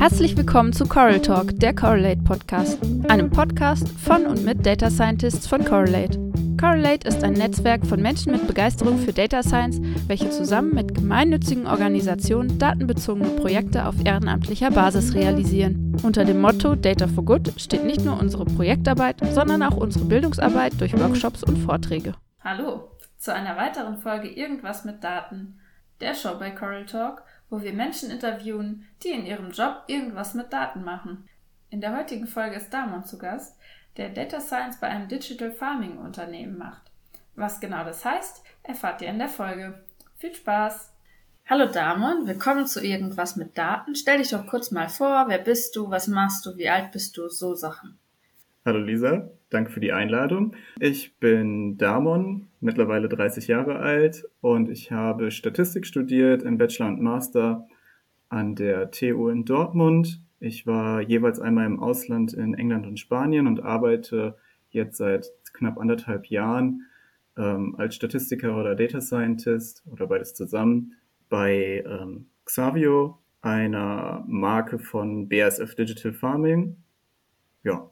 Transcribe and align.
Herzlich 0.00 0.34
willkommen 0.34 0.72
zu 0.72 0.88
Coral 0.88 1.20
Talk, 1.20 1.60
der 1.60 1.74
Correlate 1.74 2.22
Podcast, 2.22 2.78
einem 3.10 3.28
Podcast 3.30 3.86
von 3.86 4.24
und 4.24 4.46
mit 4.46 4.64
Data 4.64 4.88
Scientists 4.88 5.46
von 5.46 5.62
Correlate. 5.62 6.18
Correlate 6.58 7.06
ist 7.06 7.22
ein 7.22 7.34
Netzwerk 7.34 7.86
von 7.86 8.00
Menschen 8.00 8.32
mit 8.32 8.46
Begeisterung 8.46 8.96
für 8.96 9.12
Data 9.12 9.42
Science, 9.42 9.78
welche 10.06 10.30
zusammen 10.30 10.74
mit 10.74 10.94
gemeinnützigen 10.94 11.66
Organisationen 11.66 12.58
datenbezogene 12.58 13.28
Projekte 13.28 13.84
auf 13.84 13.94
ehrenamtlicher 14.02 14.70
Basis 14.70 15.12
realisieren. 15.12 15.94
Unter 16.02 16.24
dem 16.24 16.40
Motto 16.40 16.76
Data 16.76 17.06
for 17.06 17.26
Good 17.26 17.52
steht 17.60 17.84
nicht 17.84 18.02
nur 18.02 18.18
unsere 18.18 18.46
Projektarbeit, 18.46 19.16
sondern 19.34 19.62
auch 19.62 19.76
unsere 19.76 20.06
Bildungsarbeit 20.06 20.80
durch 20.80 20.98
Workshops 20.98 21.44
und 21.44 21.58
Vorträge. 21.58 22.14
Hallo 22.42 22.88
zu 23.18 23.34
einer 23.34 23.58
weiteren 23.58 23.98
Folge 23.98 24.28
Irgendwas 24.28 24.86
mit 24.86 25.04
Daten, 25.04 25.60
der 26.00 26.14
Show 26.14 26.38
bei 26.38 26.52
Coral 26.52 26.86
Talk, 26.86 27.22
wo 27.50 27.60
wir 27.60 27.72
Menschen 27.72 28.10
interviewen, 28.10 28.86
die 29.02 29.10
in 29.10 29.26
ihrem 29.26 29.50
Job 29.50 29.82
irgendwas 29.88 30.34
mit 30.34 30.52
Daten 30.52 30.82
machen. 30.82 31.28
In 31.68 31.80
der 31.80 31.96
heutigen 31.96 32.26
Folge 32.26 32.56
ist 32.56 32.72
Damon 32.72 33.04
zu 33.04 33.18
Gast, 33.18 33.58
der 33.96 34.08
Data 34.08 34.40
Science 34.40 34.80
bei 34.80 34.88
einem 34.88 35.08
Digital 35.08 35.52
Farming 35.52 35.98
Unternehmen 35.98 36.56
macht. 36.56 36.90
Was 37.34 37.60
genau 37.60 37.84
das 37.84 38.04
heißt, 38.04 38.42
erfahrt 38.62 39.02
ihr 39.02 39.08
in 39.08 39.18
der 39.18 39.28
Folge. 39.28 39.84
Viel 40.16 40.34
Spaß! 40.34 40.92
Hallo 41.48 41.66
Damon, 41.66 42.26
willkommen 42.26 42.66
zu 42.66 42.80
Irgendwas 42.80 43.34
mit 43.36 43.58
Daten. 43.58 43.96
Stell 43.96 44.18
dich 44.18 44.30
doch 44.30 44.46
kurz 44.46 44.70
mal 44.70 44.88
vor, 44.88 45.26
wer 45.28 45.38
bist 45.38 45.74
du, 45.74 45.90
was 45.90 46.06
machst 46.06 46.46
du, 46.46 46.56
wie 46.56 46.68
alt 46.68 46.92
bist 46.92 47.16
du, 47.16 47.28
so 47.28 47.54
Sachen. 47.54 47.99
Hallo 48.62 48.78
Lisa, 48.78 49.30
danke 49.48 49.70
für 49.70 49.80
die 49.80 49.92
Einladung. 49.92 50.54
Ich 50.78 51.16
bin 51.18 51.78
Damon, 51.78 52.48
mittlerweile 52.60 53.08
30 53.08 53.48
Jahre 53.48 53.78
alt 53.78 54.28
und 54.42 54.68
ich 54.68 54.92
habe 54.92 55.30
Statistik 55.30 55.86
studiert 55.86 56.42
im 56.42 56.58
Bachelor 56.58 56.88
und 56.88 57.00
Master 57.00 57.66
an 58.28 58.54
der 58.56 58.90
TU 58.90 59.30
in 59.30 59.46
Dortmund. 59.46 60.20
Ich 60.40 60.66
war 60.66 61.00
jeweils 61.00 61.40
einmal 61.40 61.64
im 61.64 61.80
Ausland 61.80 62.34
in 62.34 62.52
England 62.52 62.86
und 62.86 63.00
Spanien 63.00 63.46
und 63.46 63.62
arbeite 63.62 64.36
jetzt 64.68 64.98
seit 64.98 65.32
knapp 65.54 65.78
anderthalb 65.78 66.26
Jahren 66.26 66.82
ähm, 67.38 67.76
als 67.78 67.94
Statistiker 67.94 68.60
oder 68.60 68.74
Data 68.74 69.00
Scientist 69.00 69.82
oder 69.90 70.06
beides 70.06 70.34
zusammen 70.34 70.96
bei 71.30 71.82
ähm, 71.86 72.26
Xavio, 72.44 73.20
einer 73.40 74.22
Marke 74.28 74.78
von 74.78 75.30
BASF 75.30 75.74
Digital 75.76 76.12
Farming. 76.12 76.76
Ja. 77.64 77.90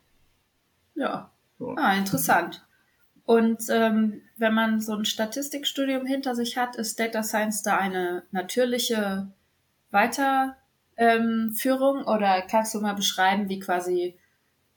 Ja. 0.98 1.30
So. 1.58 1.74
Ah, 1.76 1.96
interessant. 1.96 2.66
Und 3.24 3.64
ähm, 3.70 4.22
wenn 4.36 4.54
man 4.54 4.80
so 4.80 4.94
ein 4.94 5.04
Statistikstudium 5.04 6.06
hinter 6.06 6.34
sich 6.34 6.56
hat, 6.56 6.76
ist 6.76 6.98
Data 6.98 7.22
Science 7.22 7.62
da 7.62 7.76
eine 7.76 8.22
natürliche 8.30 9.28
Weiterführung 9.90 10.56
ähm, 11.98 12.06
oder 12.06 12.42
kannst 12.50 12.74
du 12.74 12.80
mal 12.80 12.94
beschreiben, 12.94 13.48
wie 13.48 13.58
quasi 13.58 14.14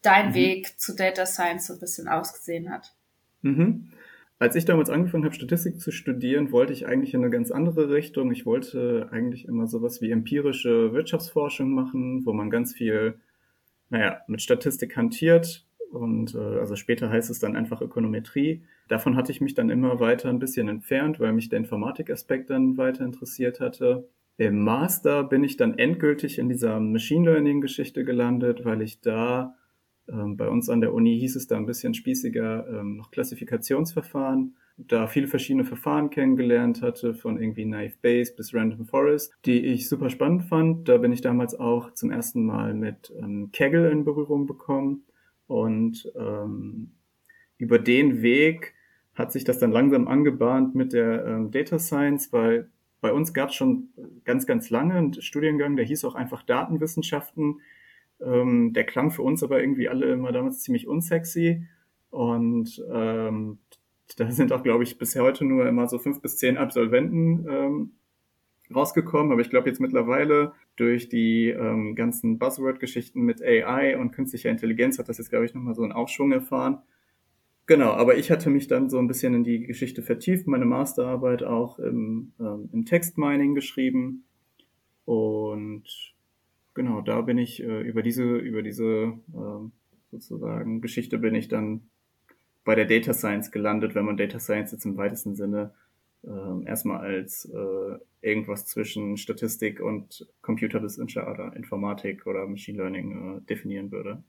dein 0.01 0.29
mhm. 0.29 0.33
Weg 0.33 0.79
zu 0.79 0.95
Data 0.95 1.25
Science 1.25 1.67
so 1.67 1.73
ein 1.73 1.79
bisschen 1.79 2.07
ausgesehen 2.07 2.69
hat? 2.69 2.93
Mhm. 3.41 3.91
Als 4.37 4.55
ich 4.55 4.65
damals 4.65 4.89
angefangen 4.89 5.23
habe, 5.23 5.35
Statistik 5.35 5.79
zu 5.79 5.91
studieren, 5.91 6.51
wollte 6.51 6.73
ich 6.73 6.87
eigentlich 6.87 7.13
in 7.13 7.21
eine 7.21 7.29
ganz 7.29 7.51
andere 7.51 7.89
Richtung. 7.89 8.31
Ich 8.31 8.45
wollte 8.45 9.07
eigentlich 9.11 9.45
immer 9.47 9.67
sowas 9.67 10.01
wie 10.01 10.09
empirische 10.11 10.93
Wirtschaftsforschung 10.93 11.71
machen, 11.71 12.25
wo 12.25 12.33
man 12.33 12.49
ganz 12.49 12.73
viel, 12.73 13.19
naja, 13.89 14.21
mit 14.27 14.41
Statistik 14.41 14.97
hantiert 14.97 15.65
und 15.91 16.35
äh, 16.35 16.59
also 16.59 16.75
später 16.75 17.09
heißt 17.09 17.29
es 17.29 17.39
dann 17.39 17.55
einfach 17.55 17.81
Ökonometrie. 17.81 18.63
Davon 18.87 19.15
hatte 19.15 19.31
ich 19.31 19.41
mich 19.41 19.53
dann 19.53 19.69
immer 19.69 19.99
weiter 19.99 20.29
ein 20.29 20.39
bisschen 20.39 20.67
entfernt, 20.67 21.19
weil 21.19 21.33
mich 21.33 21.49
der 21.49 21.59
Informatikaspekt 21.59 22.49
dann 22.49 22.77
weiter 22.77 23.05
interessiert 23.05 23.59
hatte. 23.59 24.09
Im 24.37 24.63
Master 24.63 25.23
bin 25.23 25.43
ich 25.43 25.57
dann 25.57 25.77
endgültig 25.77 26.39
in 26.39 26.49
dieser 26.49 26.79
Machine 26.79 27.29
Learning 27.29 27.61
Geschichte 27.61 28.03
gelandet, 28.05 28.65
weil 28.65 28.81
ich 28.81 29.01
da 29.01 29.55
ähm, 30.09 30.37
bei 30.37 30.47
uns 30.47 30.69
an 30.69 30.81
der 30.81 30.93
Uni 30.93 31.19
hieß 31.19 31.35
es 31.35 31.47
da 31.47 31.57
ein 31.57 31.65
bisschen 31.65 31.93
spießiger 31.93 32.67
ähm, 32.67 32.97
noch 32.97 33.11
Klassifikationsverfahren, 33.11 34.55
da 34.77 35.07
viele 35.07 35.27
verschiedene 35.27 35.65
Verfahren 35.65 36.09
kennengelernt 36.09 36.81
hatte, 36.81 37.13
von 37.13 37.39
irgendwie 37.39 37.65
Naive 37.65 37.97
Bayes 38.01 38.35
bis 38.35 38.53
Random 38.53 38.85
Forest, 38.85 39.33
die 39.45 39.63
ich 39.65 39.87
super 39.87 40.09
spannend 40.09 40.43
fand. 40.45 40.87
Da 40.89 40.97
bin 40.97 41.11
ich 41.11 41.21
damals 41.21 41.53
auch 41.59 41.93
zum 41.93 42.09
ersten 42.09 42.43
Mal 42.43 42.73
mit 42.73 43.13
ähm, 43.19 43.51
Kaggle 43.53 43.91
in 43.91 44.05
Berührung 44.05 44.47
bekommen 44.47 45.03
und 45.51 46.09
ähm, 46.15 46.91
über 47.57 47.77
den 47.77 48.21
Weg 48.21 48.73
hat 49.15 49.33
sich 49.33 49.43
das 49.43 49.59
dann 49.59 49.73
langsam 49.73 50.07
angebahnt 50.07 50.75
mit 50.75 50.93
der 50.93 51.25
ähm, 51.25 51.51
Data 51.51 51.77
Science, 51.77 52.31
weil 52.31 52.69
bei 53.01 53.11
uns 53.11 53.33
gab 53.33 53.49
es 53.49 53.55
schon 53.55 53.89
ganz, 54.23 54.45
ganz 54.45 54.69
lange 54.69 54.93
einen 54.93 55.21
Studiengang, 55.21 55.75
der 55.75 55.83
hieß 55.83 56.05
auch 56.05 56.15
einfach 56.15 56.43
Datenwissenschaften. 56.43 57.59
Ähm, 58.21 58.71
der 58.71 58.85
klang 58.85 59.11
für 59.11 59.23
uns 59.23 59.43
aber 59.43 59.59
irgendwie 59.59 59.89
alle 59.89 60.13
immer 60.13 60.31
damals 60.31 60.61
ziemlich 60.61 60.87
unsexy. 60.87 61.67
Und 62.11 62.81
ähm, 62.89 63.59
da 64.15 64.31
sind 64.31 64.53
auch, 64.53 64.63
glaube 64.63 64.83
ich, 64.83 64.97
bis 64.97 65.17
heute 65.17 65.43
nur 65.43 65.67
immer 65.67 65.89
so 65.89 65.99
fünf 65.99 66.21
bis 66.21 66.37
zehn 66.37 66.55
Absolventen 66.55 67.45
ähm, 67.49 67.91
rausgekommen, 68.73 69.31
aber 69.31 69.41
ich 69.41 69.49
glaube 69.49 69.69
jetzt 69.69 69.79
mittlerweile 69.79 70.53
durch 70.75 71.09
die 71.09 71.49
ähm, 71.49 71.95
ganzen 71.95 72.39
Buzzword-Geschichten 72.39 73.21
mit 73.21 73.41
AI 73.41 73.97
und 73.97 74.11
künstlicher 74.11 74.49
Intelligenz 74.49 74.99
hat 74.99 75.09
das 75.09 75.17
jetzt, 75.17 75.29
glaube 75.29 75.45
ich, 75.45 75.53
nochmal 75.53 75.75
so 75.75 75.83
einen 75.83 75.91
Aufschwung 75.91 76.31
erfahren. 76.31 76.79
Genau, 77.67 77.91
aber 77.91 78.17
ich 78.17 78.31
hatte 78.31 78.49
mich 78.49 78.67
dann 78.67 78.89
so 78.89 78.97
ein 78.97 79.07
bisschen 79.07 79.33
in 79.33 79.43
die 79.43 79.65
Geschichte 79.65 80.01
vertieft, 80.01 80.47
meine 80.47 80.65
Masterarbeit 80.65 81.43
auch 81.43 81.79
im, 81.79 82.33
ähm, 82.39 82.69
im 82.73 82.85
Textmining 82.85 83.55
geschrieben. 83.55 84.25
Und 85.05 85.83
genau, 86.73 87.01
da 87.01 87.21
bin 87.21 87.37
ich 87.37 87.61
äh, 87.61 87.81
über 87.81 88.01
diese, 88.01 88.23
über 88.37 88.61
diese 88.61 89.13
äh, 89.33 89.69
sozusagen 90.11 90.81
Geschichte 90.81 91.17
bin 91.17 91.35
ich 91.35 91.47
dann 91.47 91.81
bei 92.63 92.75
der 92.75 92.85
Data 92.85 93.13
Science 93.13 93.51
gelandet, 93.51 93.95
wenn 93.95 94.05
man 94.05 94.17
Data 94.17 94.39
Science 94.39 94.71
jetzt 94.71 94.85
im 94.85 94.97
weitesten 94.97 95.35
Sinne 95.35 95.73
äh, 96.23 96.65
erstmal 96.65 97.01
als 97.01 97.45
äh, 97.45 97.97
irgendwas 98.21 98.65
zwischen 98.65 99.17
Statistik 99.17 99.79
und 99.79 100.27
Computerwissenschaft 100.41 101.27
oder 101.27 101.55
Informatik 101.55 102.27
oder 102.27 102.47
Machine 102.47 102.77
Learning 102.77 103.37
äh, 103.37 103.41
definieren 103.41 103.91
würde. 103.91 104.23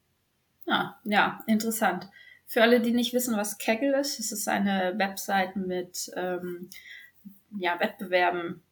Ah, 0.67 0.95
ja, 1.05 1.43
interessant. 1.47 2.09
Für 2.47 2.63
alle, 2.63 2.81
die 2.81 2.93
nicht 2.93 3.15
wissen, 3.15 3.37
was 3.37 3.59
Kaggle 3.59 3.99
ist, 3.99 4.19
es 4.19 4.33
ist 4.33 4.49
eine 4.49 4.95
Website 4.97 5.57
mit 5.57 6.11
ähm, 6.17 6.69
ja, 7.59 7.79
Wettbewerben 7.81 8.63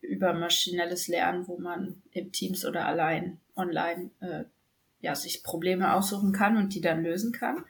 über 0.00 0.32
maschinelles 0.32 1.08
Lernen, 1.08 1.46
wo 1.46 1.58
man 1.58 2.02
im 2.12 2.32
Teams 2.32 2.64
oder 2.64 2.86
allein 2.86 3.38
online 3.56 4.10
äh, 4.20 4.44
ja, 5.00 5.14
sich 5.14 5.42
Probleme 5.42 5.94
aussuchen 5.94 6.32
kann 6.32 6.56
und 6.56 6.74
die 6.74 6.80
dann 6.80 7.02
lösen 7.02 7.32
kann. 7.32 7.64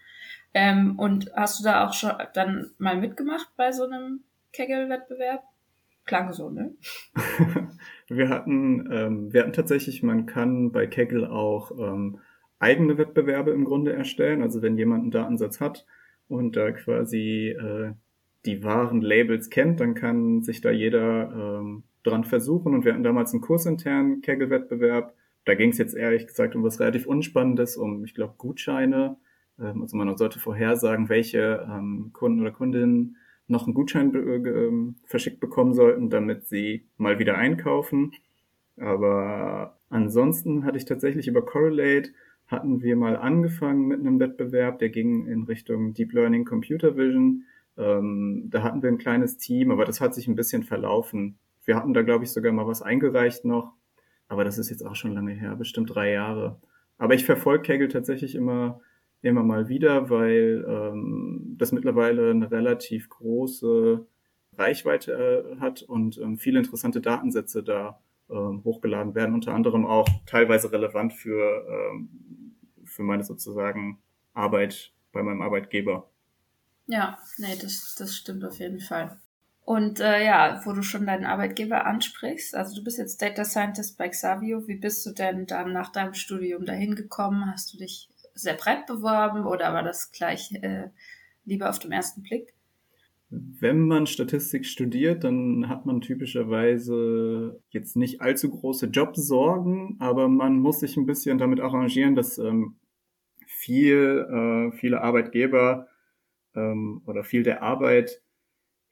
Ähm, 0.55 0.99
und 0.99 1.31
hast 1.35 1.61
du 1.61 1.65
da 1.65 1.87
auch 1.87 1.93
schon 1.93 2.13
dann 2.35 2.71
mal 2.79 2.97
mitgemacht 2.97 3.49
bei 3.57 3.73
so 3.73 3.85
einem 3.85 4.25
Kegel-Wettbewerb? 4.53 5.43
Klang 6.05 6.33
so, 6.33 6.49
ne? 6.49 6.75
wir 8.09 8.29
hatten, 8.31 8.89
ähm, 8.91 9.33
wir 9.33 9.43
hatten 9.43 9.53
tatsächlich, 9.53 10.03
man 10.03 10.27
kann 10.27 10.73
bei 10.73 10.87
Kegel 10.87 11.27
auch 11.27 11.71
ähm, 11.79 12.19
eigene 12.59 12.99
Wettbewerbe 12.99 13.51
im 13.51 13.65
Grunde 13.65 13.93
erstellen. 13.93 14.43
Also 14.43 14.63
wenn 14.63 14.79
jemand 14.79 15.03
einen 15.03 15.11
Datensatz 15.11 15.61
hat 15.61 15.87
und 16.29 16.57
da 16.57 16.73
quasi 16.73 17.49
äh, 17.51 17.93
die 18.47 18.65
wahren 18.65 19.03
Labels 19.03 19.51
kennt, 19.51 19.81
dann 19.81 19.95
kann 19.95 20.43
sich 20.43 20.61
da 20.61 20.71
jeder 20.71 21.61
ähm, 21.61 21.85
dran 22.03 22.25
versuchen. 22.25 22.75
Und 22.75 22.85
wir 22.85 22.93
hatten 22.93 23.03
damals 23.03 23.33
einen 23.33 23.43
kursinternen 23.43 24.23
Kegel-Wettbewerb. 24.23 25.15
Da 25.45 25.55
ging 25.55 25.71
es 25.71 25.79
jetzt 25.79 25.95
ehrlich 25.95 26.27
gesagt 26.27 26.57
um 26.57 26.63
was 26.63 26.81
relativ 26.81 27.07
Unspannendes, 27.07 27.77
um, 27.77 28.05
ich 28.05 28.15
glaube, 28.15 28.35
Gutscheine. 28.39 29.17
Ähm, 29.61 29.83
also 29.83 29.97
man 29.97 30.17
sollte 30.17 30.39
vorhersagen, 30.39 31.09
welche 31.09 31.67
ähm, 31.71 32.11
Kunden 32.13 32.41
oder 32.41 32.51
Kundinnen 32.51 33.17
noch 33.49 33.67
einen 33.67 33.75
Gutschein 33.75 34.15
äh, 34.15 35.09
verschickt 35.09 35.41
bekommen 35.41 35.75
sollten, 35.75 36.11
damit 36.11 36.47
sie 36.47 36.87
mal 36.97 37.19
wieder 37.19 37.37
einkaufen. 37.37 38.13
Aber 38.77 39.79
ansonsten 39.89 40.65
hatte 40.65 40.79
ich 40.79 40.85
tatsächlich 40.85 41.27
über 41.27 41.45
Correlate 41.45 42.11
hatten 42.49 42.83
wir 42.83 42.97
mal 42.97 43.17
angefangen 43.17 43.87
mit 43.87 44.01
einem 44.01 44.19
Wettbewerb, 44.19 44.79
der 44.79 44.89
ging 44.89 45.27
in 45.27 45.45
Richtung 45.45 45.93
Deep 45.93 46.13
Learning 46.15 46.47
Computer 46.47 46.97
Vision. 46.97 47.45
Ähm, 47.77 48.49
da 48.51 48.63
hatten 48.63 48.83
wir 48.83 48.89
ein 48.89 48.99
kleines 48.99 49.37
Team, 49.37 49.71
aber 49.71 49.85
das 49.85 50.01
hat 50.01 50.15
sich 50.15 50.27
ein 50.27 50.35
bisschen 50.35 50.63
verlaufen. 50.63 51.39
Wir 51.65 51.77
hatten 51.77 51.93
da, 51.93 52.03
glaube 52.03 52.25
ich, 52.25 52.33
sogar 52.33 52.51
mal 52.53 52.67
was 52.67 52.81
eingereicht 52.81 53.45
noch, 53.45 53.75
aber 54.29 54.45
das 54.45 54.57
ist 54.57 54.71
jetzt 54.71 54.85
auch 54.85 54.97
schon 54.97 55.13
lange 55.13 55.33
her, 55.33 55.55
bestimmt 55.57 55.95
drei 55.95 56.11
Jahre. 56.11 56.59
Aber 56.97 57.15
ich 57.15 57.27
verfolge 57.27 57.65
Kaggle 57.65 57.89
tatsächlich 57.89 58.35
immer 58.35 58.81
immer 59.23 59.43
mal 59.43 59.69
wieder, 59.69 60.11
weil 60.11 60.65
ähm, 60.69 61.57
das 61.59 61.73
mittlerweile 61.73 62.31
eine 62.31 62.51
relativ 62.51 63.09
große 63.09 64.07
Reichweite 64.57 65.13
äh, 65.57 65.61
hat 65.61 65.83
und 65.83 66.19
ähm, 66.19 66.39
viele 66.39 66.59
interessante 66.59 67.01
Datensätze 67.01 67.63
da 67.63 68.01
ähm, 68.31 68.63
hochgeladen 68.65 69.15
werden, 69.15 69.35
unter 69.35 69.55
anderem 69.55 69.87
auch 69.87 70.09
teilweise 70.27 70.71
relevant 70.73 71.13
für, 71.15 71.67
ähm, 71.69 72.55
für 72.85 73.03
meine 73.03 73.25
sozusagen 73.25 73.99
Arbeit 74.35 74.93
bei 75.13 75.23
meinem 75.23 75.43
Arbeitgeber. 75.43 76.11
Ja, 76.87 77.19
nee, 77.39 77.57
das, 77.61 77.95
das 77.99 78.17
stimmt 78.17 78.45
auf 78.45 78.59
jeden 78.59 78.81
Fall. 78.81 79.19
Und 79.65 80.01
äh, 80.01 80.25
ja, 80.25 80.63
wo 80.65 80.73
du 80.73 80.83
schon 80.83 81.05
deinen 81.05 81.27
Arbeitgeber 81.27 81.85
ansprichst, 81.85 82.55
also 82.55 82.75
du 82.75 82.83
bist 82.83 82.97
jetzt 82.97 83.21
Data 83.21 83.45
Scientist 83.45 83.99
bei 83.99 84.09
Xavio. 84.09 84.67
Wie 84.67 84.77
bist 84.77 85.05
du 85.05 85.13
denn 85.13 85.47
dann 85.47 85.75
nach 85.75 85.93
deinem 85.93 86.15
Studium 86.15 86.65
dahin 86.65 86.95
gekommen? 86.95 87.45
Hast 87.53 87.75
du 87.75 87.77
dich 87.77 88.09
sehr 88.39 88.55
breit 88.55 88.87
beworben 88.87 89.45
oder 89.45 89.73
war 89.73 89.83
das 89.83 90.13
gleich 90.13 90.53
äh, 90.63 90.89
lieber 91.45 91.69
auf 91.69 91.79
dem 91.79 91.93
ersten 91.93 92.23
Blick? 92.23 92.55
Wenn 93.31 93.87
man 93.87 94.07
Statistik 94.07 94.65
studiert, 94.65 95.23
dann 95.23 95.69
hat 95.69 95.85
man 95.85 96.01
typischerweise 96.01 97.61
jetzt 97.69 97.95
nicht 97.95 98.23
allzu 98.23 98.49
große 98.49 98.87
Jobsorgen, 98.87 99.97
aber 99.99 100.29
man 100.29 100.59
muss 100.59 100.81
sich 100.81 100.97
ein 100.97 101.05
bisschen 101.05 101.37
damit 101.37 101.61
arrangieren, 101.61 102.15
dass 102.15 102.39
ähm, 102.39 102.77
viel, 103.47 104.27
äh, 104.73 104.77
viele 104.79 105.03
Arbeitgeber 105.03 105.89
ähm, 106.55 107.03
oder 107.05 107.23
viel 107.23 107.43
der 107.43 107.63
Arbeit 107.63 108.23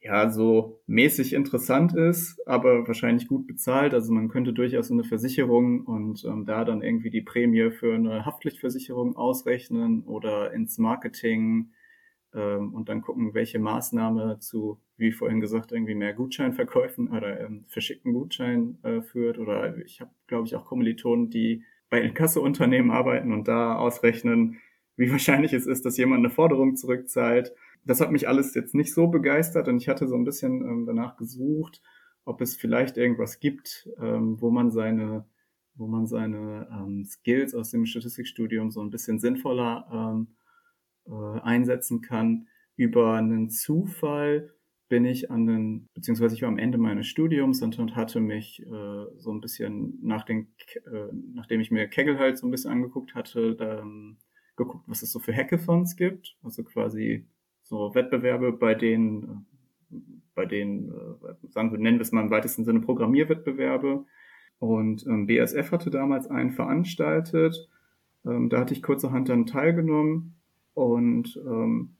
ja 0.06 0.30
so 0.30 0.80
mäßig 0.86 1.32
interessant 1.32 1.94
ist, 1.94 2.40
aber 2.46 2.86
wahrscheinlich 2.86 3.28
gut 3.28 3.46
bezahlt. 3.46 3.92
Also 3.92 4.12
man 4.12 4.28
könnte 4.28 4.52
durchaus 4.52 4.90
eine 4.90 5.04
Versicherung 5.04 5.82
und 5.82 6.24
ähm, 6.24 6.46
da 6.46 6.64
dann 6.64 6.82
irgendwie 6.82 7.10
die 7.10 7.22
Prämie 7.22 7.70
für 7.70 7.94
eine 7.94 8.24
Haftpflichtversicherung 8.24 9.16
ausrechnen 9.16 10.04
oder 10.04 10.52
ins 10.52 10.78
Marketing 10.78 11.72
ähm, 12.34 12.72
und 12.74 12.88
dann 12.88 13.02
gucken, 13.02 13.34
welche 13.34 13.58
Maßnahme 13.58 14.38
zu, 14.38 14.80
wie 14.96 15.12
vorhin 15.12 15.40
gesagt, 15.40 15.72
irgendwie 15.72 15.94
mehr 15.94 16.14
Gutscheinverkäufen 16.14 17.08
oder 17.08 17.40
ähm, 17.40 17.64
verschickten 17.66 18.12
Gutschein 18.12 18.78
äh, 18.84 19.02
führt. 19.02 19.38
Oder 19.38 19.76
ich 19.78 20.00
habe, 20.00 20.10
glaube 20.28 20.46
ich, 20.46 20.54
auch 20.54 20.64
Kommilitonen, 20.64 21.30
die 21.30 21.64
bei 21.90 22.00
Inkasseunternehmen 22.00 22.90
arbeiten 22.90 23.32
und 23.32 23.48
da 23.48 23.76
ausrechnen, 23.76 24.58
wie 24.96 25.10
wahrscheinlich 25.10 25.52
es 25.52 25.66
ist, 25.66 25.84
dass 25.84 25.96
jemand 25.96 26.20
eine 26.20 26.30
Forderung 26.30 26.76
zurückzahlt 26.76 27.52
das 27.86 28.00
hat 28.00 28.10
mich 28.10 28.28
alles 28.28 28.54
jetzt 28.54 28.74
nicht 28.74 28.92
so 28.92 29.06
begeistert 29.06 29.68
und 29.68 29.78
ich 29.78 29.88
hatte 29.88 30.08
so 30.08 30.16
ein 30.16 30.24
bisschen 30.24 30.62
ähm, 30.62 30.84
danach 30.86 31.16
gesucht, 31.16 31.80
ob 32.24 32.40
es 32.40 32.56
vielleicht 32.56 32.96
irgendwas 32.96 33.38
gibt, 33.38 33.88
ähm, 34.00 34.40
wo 34.40 34.50
man 34.50 34.70
seine, 34.70 35.24
wo 35.74 35.86
man 35.86 36.06
seine 36.06 36.68
ähm, 36.72 37.04
Skills 37.04 37.54
aus 37.54 37.70
dem 37.70 37.86
Statistikstudium 37.86 38.70
so 38.70 38.80
ein 38.80 38.90
bisschen 38.90 39.20
sinnvoller 39.20 39.88
ähm, 39.92 40.36
äh, 41.06 41.40
einsetzen 41.40 42.00
kann. 42.00 42.48
Über 42.74 43.14
einen 43.14 43.48
Zufall 43.48 44.52
bin 44.88 45.04
ich 45.04 45.30
an 45.30 45.46
den, 45.46 45.88
beziehungsweise 45.94 46.34
ich 46.34 46.42
war 46.42 46.48
am 46.48 46.58
Ende 46.58 46.78
meines 46.78 47.06
Studiums 47.06 47.62
und, 47.62 47.78
und 47.78 47.96
hatte 47.96 48.20
mich 48.20 48.62
äh, 48.62 49.06
so 49.16 49.32
ein 49.32 49.40
bisschen 49.40 49.98
nach 50.02 50.24
den, 50.24 50.48
äh, 50.92 51.08
nachdem 51.34 51.60
ich 51.60 51.70
mir 51.70 51.88
Kegel 51.88 52.18
halt 52.18 52.38
so 52.38 52.46
ein 52.46 52.50
bisschen 52.50 52.72
angeguckt 52.72 53.14
hatte, 53.14 53.54
da, 53.54 53.80
ähm, 53.80 54.18
geguckt, 54.56 54.84
was 54.88 55.02
es 55.02 55.12
so 55.12 55.20
für 55.20 55.34
Hackathons 55.34 55.96
gibt, 55.96 56.36
also 56.42 56.64
quasi 56.64 57.26
so 57.68 57.94
Wettbewerbe, 57.94 58.52
bei 58.52 58.74
denen, 58.74 59.46
bei 60.34 60.46
denen, 60.46 60.90
äh, 60.90 61.48
sagen 61.50 61.72
wir, 61.72 61.78
nennen 61.78 61.98
wir 61.98 62.02
es 62.02 62.12
mal 62.12 62.22
im 62.22 62.30
weitesten 62.30 62.64
Sinne 62.64 62.80
Programmierwettbewerbe. 62.80 64.04
Und 64.58 65.06
ähm, 65.06 65.26
BSF 65.26 65.72
hatte 65.72 65.90
damals 65.90 66.30
einen 66.30 66.52
veranstaltet. 66.52 67.68
Ähm, 68.24 68.48
da 68.48 68.60
hatte 68.60 68.72
ich 68.72 68.82
kurzerhand 68.82 69.28
dann 69.28 69.46
teilgenommen 69.46 70.36
und 70.74 71.40
ähm, 71.44 71.96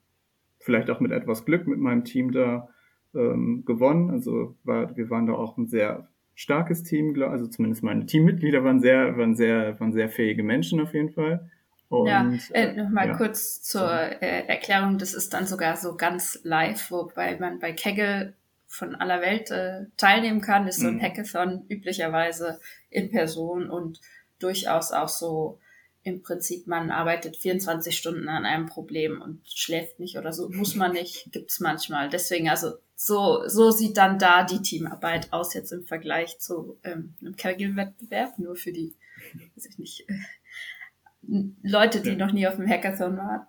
vielleicht 0.61 0.89
auch 0.89 1.01
mit 1.01 1.11
etwas 1.11 1.45
Glück 1.45 1.67
mit 1.67 1.79
meinem 1.79 2.05
Team 2.05 2.33
da 2.33 2.69
gewonnen. 3.13 4.11
Also 4.11 4.57
war, 4.65 4.95
wir 4.95 5.09
waren 5.09 5.27
da 5.27 5.33
auch 5.33 5.57
ein 5.57 5.69
sehr 5.69 6.11
starkes 6.35 6.83
Team, 6.83 7.19
also 7.23 7.47
zumindest 7.47 7.83
meine 7.83 8.05
Teammitglieder 8.05 8.63
waren 8.63 8.81
sehr, 8.81 9.17
waren 9.17 9.35
sehr, 9.35 9.81
waren 9.81 9.95
sehr 9.95 10.11
fähige 10.11 10.43
Menschen 10.43 10.81
auf 10.81 10.93
jeden 10.93 11.09
Fall. 11.09 11.51
Und, 11.89 12.09
ja, 12.09 12.33
äh, 12.53 12.73
nochmal 12.73 13.09
ja. 13.09 13.17
kurz 13.17 13.63
zur 13.63 13.89
äh, 13.89 14.47
Erklärung, 14.47 14.99
das 14.99 15.15
ist 15.15 15.33
dann 15.33 15.47
sogar 15.47 15.77
so 15.77 15.97
ganz 15.97 16.41
live, 16.43 16.91
wobei 16.91 17.39
man 17.39 17.61
bei 17.61 17.73
Kegel 17.73 18.35
von 18.67 18.95
aller 18.97 19.21
Welt 19.21 19.51
äh, 19.51 19.87
teilnehmen 19.97 20.41
kann, 20.41 20.67
ist 20.67 20.81
so 20.81 20.89
ein 20.89 20.97
mhm. 20.97 21.03
Hackathon 21.03 21.65
üblicherweise 21.69 22.61
in 22.91 23.11
Person 23.11 23.71
und 23.71 24.01
durchaus 24.39 24.93
auch 24.93 25.09
so 25.09 25.61
im 26.03 26.23
Prinzip, 26.23 26.69
man 26.69 26.91
arbeitet 26.91 27.37
24 27.37 27.97
Stunden 27.97 28.29
an 28.29 28.45
einem 28.45 28.67
Problem 28.67 29.21
und 29.21 29.41
schläft 29.45 29.99
nicht 29.99 30.17
oder 30.17 30.33
so, 30.33 30.49
muss 30.49 30.77
man 30.77 30.93
nicht, 30.93 31.29
gibt's 31.33 31.59
manchmal. 31.59 32.09
Deswegen, 32.09 32.49
also 32.49 32.75
so, 32.95 33.49
so 33.49 33.73
sieht 33.73 33.97
dann 33.97 34.19
da 34.19 34.45
die 34.45 34.63
Teamarbeit 34.63 35.33
aus 35.33 35.53
jetzt 35.55 35.73
im 35.73 35.85
Vergleich 35.85 36.39
zu 36.39 36.79
ähm, 36.85 37.15
einem 37.21 37.35
Kegel-Wettbewerb, 37.35 38.39
nur 38.39 38.55
für 38.55 38.73
die, 38.73 38.95
weiß 39.57 39.67
ich 39.67 39.79
nicht, 39.79 40.07
Leute, 41.63 42.01
die 42.01 42.11
ja. 42.11 42.17
noch 42.17 42.33
nie 42.33 42.47
auf 42.47 42.57
dem 42.57 42.69
Hackathon 42.69 43.17
waren. 43.17 43.47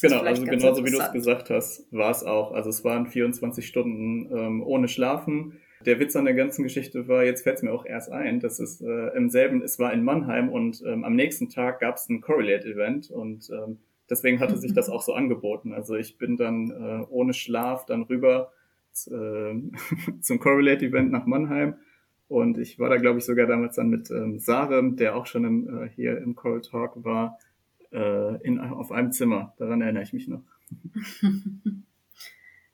Genau, 0.00 0.20
also 0.20 0.44
genauso 0.44 0.84
wie 0.84 0.90
du 0.90 0.98
es 0.98 1.12
gesagt 1.12 1.50
hast, 1.50 1.86
war 1.92 2.10
es 2.10 2.24
auch. 2.24 2.52
Also 2.52 2.68
es 2.68 2.82
waren 2.82 3.06
24 3.06 3.66
Stunden 3.66 4.28
ähm, 4.36 4.62
ohne 4.62 4.88
Schlafen. 4.88 5.60
Der 5.86 6.00
Witz 6.00 6.16
an 6.16 6.24
der 6.24 6.34
ganzen 6.34 6.62
Geschichte 6.62 7.06
war, 7.06 7.24
jetzt 7.24 7.42
fällt 7.42 7.56
es 7.56 7.62
mir 7.62 7.72
auch 7.72 7.84
erst 7.84 8.10
ein, 8.10 8.40
dass 8.40 8.58
es 8.58 8.80
äh, 8.80 9.16
im 9.16 9.28
selben, 9.28 9.62
es 9.62 9.78
war 9.78 9.92
in 9.92 10.02
Mannheim 10.02 10.48
und 10.48 10.82
ähm, 10.86 11.04
am 11.04 11.14
nächsten 11.14 11.48
Tag 11.48 11.78
gab 11.80 11.96
es 11.96 12.08
ein 12.08 12.22
Correlate-Event 12.22 13.10
und 13.10 13.50
ähm, 13.50 13.78
deswegen 14.10 14.40
hatte 14.40 14.56
sich 14.56 14.72
das 14.72 14.88
auch 14.88 15.02
so 15.02 15.12
angeboten. 15.12 15.72
Also 15.72 15.94
ich 15.94 16.18
bin 16.18 16.36
dann 16.36 16.70
äh, 16.70 17.04
ohne 17.10 17.34
Schlaf 17.34 17.84
dann 17.86 18.02
rüber 18.02 18.52
äh, 19.06 19.54
zum 20.20 20.38
Correlate-Event 20.38 21.12
nach 21.12 21.26
Mannheim 21.26 21.76
und 22.28 22.58
ich 22.58 22.78
war 22.78 22.88
da, 22.88 22.96
glaube 22.96 23.18
ich, 23.18 23.24
sogar 23.24 23.46
damals 23.46 23.76
dann 23.76 23.88
mit 23.88 24.10
ähm, 24.10 24.38
Sarem, 24.38 24.96
der 24.96 25.16
auch 25.16 25.26
schon 25.26 25.44
im, 25.44 25.84
äh, 25.84 25.88
hier 25.88 26.18
im 26.18 26.34
Coral 26.34 26.62
Talk 26.62 27.04
war, 27.04 27.38
äh, 27.92 28.42
in, 28.42 28.58
auf 28.60 28.90
einem 28.92 29.12
Zimmer. 29.12 29.54
Daran 29.58 29.82
erinnere 29.82 30.02
ich 30.02 30.12
mich 30.12 30.28
noch. 30.28 30.42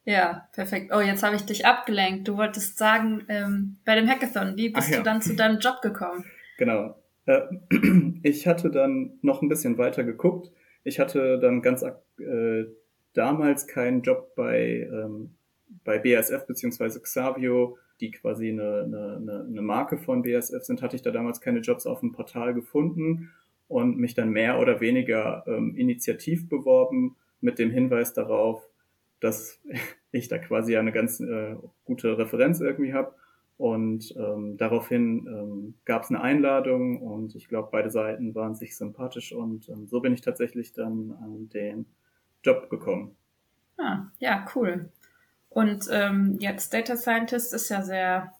ja, 0.05 0.49
perfekt. 0.52 0.93
Oh, 0.94 1.00
jetzt 1.00 1.23
habe 1.23 1.37
ich 1.37 1.43
dich 1.43 1.67
abgelenkt. 1.67 2.29
Du 2.29 2.37
wolltest 2.37 2.79
sagen, 2.79 3.25
ähm, 3.29 3.76
bei 3.85 3.97
dem 3.97 4.08
Hackathon, 4.08 4.56
wie 4.56 4.70
bist 4.70 4.88
Ach, 4.88 4.93
ja. 4.93 4.99
du 4.99 5.05
dann 5.05 5.20
zu 5.20 5.35
deinem 5.35 5.58
Job 5.58 5.82
gekommen? 5.82 6.25
Genau. 6.58 6.97
Äh, 7.26 7.43
ich 8.23 8.47
hatte 8.47 8.70
dann 8.70 9.19
noch 9.23 9.43
ein 9.43 9.49
bisschen 9.49 9.79
weiter 9.79 10.05
geguckt. 10.05 10.52
Ich 10.85 11.00
hatte 11.00 11.38
dann 11.38 11.61
ganz 11.61 11.82
äh, 11.82 12.64
damals 13.12 13.67
keinen 13.67 14.02
Job 14.02 14.35
bei, 14.37 14.88
ähm, 14.91 15.35
bei 15.85 15.99
BASF 15.99 16.47
beziehungsweise 16.47 17.01
Xavio 17.01 17.79
die 18.01 18.11
quasi 18.11 18.49
eine, 18.49 18.85
eine, 18.85 19.47
eine 19.49 19.63
Marke 19.63 19.99
von 19.99 20.23
BSF 20.23 20.63
sind, 20.65 20.83
hatte 20.83 20.97
ich 20.97 21.03
da 21.03 21.11
damals 21.11 21.41
keine 21.41 21.61
Jobs 21.61 21.87
auf 21.87 22.01
dem 22.01 22.13
Portal 22.13 22.55
gefunden 22.55 23.31
und 23.69 23.99
mich 23.99 24.15
dann 24.15 24.31
mehr 24.31 24.59
oder 24.59 24.81
weniger 24.81 25.45
ähm, 25.47 25.77
initiativ 25.77 26.49
beworben 26.49 27.17
mit 27.41 27.59
dem 27.59 27.71
Hinweis 27.71 28.13
darauf, 28.13 28.63
dass 29.21 29.61
ich 30.13 30.29
da 30.29 30.39
quasi 30.39 30.77
eine 30.77 30.93
ganz 30.93 31.21
äh, 31.21 31.57
gute 31.85 32.19
Referenz 32.19 32.61
irgendwie 32.61 32.93
habe. 32.93 33.15
Und 33.57 34.15
ähm, 34.17 34.57
daraufhin 34.57 35.27
ähm, 35.27 35.75
gab 35.85 36.05
es 36.05 36.09
eine 36.09 36.23
Einladung 36.23 37.03
und 37.03 37.35
ich 37.35 37.47
glaube, 37.47 37.69
beide 37.71 37.91
Seiten 37.91 38.35
waren 38.35 38.55
sich 38.55 38.75
sympathisch 38.75 39.35
und 39.35 39.69
ähm, 39.69 39.87
so 39.87 40.00
bin 40.00 40.15
ich 40.15 40.23
tatsächlich 40.23 40.73
dann 40.73 41.15
an 41.23 41.50
den 41.50 41.85
Job 42.43 42.71
gekommen. 42.71 43.17
Ah, 43.77 44.07
ja, 44.19 44.47
cool. 44.55 44.89
Und 45.50 45.88
ähm, 45.90 46.37
jetzt 46.40 46.73
Data 46.73 46.97
Scientist 46.97 47.52
ist 47.52 47.69
ja 47.69 47.83
sehr 47.83 48.33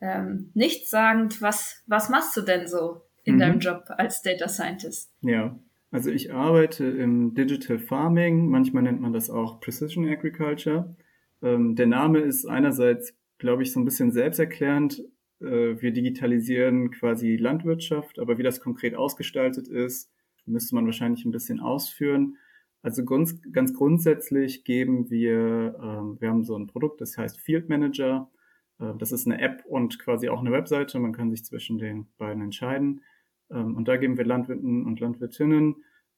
ähm, 0.00 0.50
nichtssagend. 0.54 1.40
Was, 1.40 1.82
was 1.86 2.10
machst 2.10 2.36
du 2.36 2.42
denn 2.42 2.66
so 2.66 3.02
in 3.22 3.36
mhm. 3.36 3.38
deinem 3.38 3.58
Job 3.60 3.84
als 3.88 4.20
Data 4.20 4.48
Scientist? 4.48 5.10
Ja, 5.22 5.58
also 5.90 6.10
ich 6.10 6.34
arbeite 6.34 6.84
im 6.84 7.34
Digital 7.34 7.78
Farming, 7.78 8.48
manchmal 8.48 8.82
nennt 8.82 9.00
man 9.00 9.12
das 9.12 9.30
auch 9.30 9.60
Precision 9.60 10.08
Agriculture. 10.08 10.96
Ähm, 11.40 11.76
der 11.76 11.86
Name 11.86 12.18
ist 12.18 12.46
einerseits, 12.46 13.14
glaube 13.38 13.62
ich, 13.62 13.72
so 13.72 13.78
ein 13.78 13.84
bisschen 13.84 14.10
selbsterklärend. 14.10 15.04
Äh, 15.40 15.80
wir 15.80 15.92
digitalisieren 15.92 16.90
quasi 16.90 17.36
Landwirtschaft, 17.36 18.18
aber 18.18 18.38
wie 18.38 18.42
das 18.42 18.60
konkret 18.60 18.96
ausgestaltet 18.96 19.68
ist, 19.68 20.10
müsste 20.46 20.74
man 20.74 20.84
wahrscheinlich 20.84 21.24
ein 21.24 21.30
bisschen 21.30 21.60
ausführen. 21.60 22.38
Also 22.84 23.02
ganz, 23.06 23.40
ganz 23.50 23.72
grundsätzlich 23.72 24.62
geben 24.62 25.08
wir, 25.08 25.74
ähm, 25.82 26.20
wir 26.20 26.28
haben 26.28 26.44
so 26.44 26.54
ein 26.54 26.66
Produkt, 26.66 27.00
das 27.00 27.16
heißt 27.16 27.40
Field 27.40 27.70
Manager. 27.70 28.30
Äh, 28.78 28.92
das 28.98 29.10
ist 29.10 29.26
eine 29.26 29.40
App 29.40 29.64
und 29.66 29.98
quasi 29.98 30.28
auch 30.28 30.40
eine 30.40 30.52
Webseite. 30.52 30.98
Man 30.98 31.14
kann 31.14 31.30
sich 31.30 31.46
zwischen 31.46 31.78
den 31.78 32.08
beiden 32.18 32.42
entscheiden. 32.42 33.00
Ähm, 33.50 33.74
und 33.74 33.88
da 33.88 33.96
geben 33.96 34.18
wir 34.18 34.26
Landwirten 34.26 34.84
und 34.84 35.00
Landwirtinnen 35.00 35.76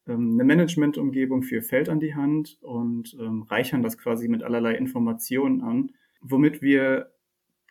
ähm, 0.08 0.32
eine 0.32 0.42
Managementumgebung 0.42 1.44
für 1.44 1.54
ihr 1.54 1.62
Feld 1.62 1.88
an 1.88 2.00
die 2.00 2.16
Hand 2.16 2.58
und 2.62 3.16
ähm, 3.20 3.42
reichern 3.42 3.82
das 3.82 3.96
quasi 3.96 4.26
mit 4.26 4.42
allerlei 4.42 4.74
Informationen 4.74 5.60
an. 5.60 5.92
Womit 6.20 6.62
wir 6.62 7.12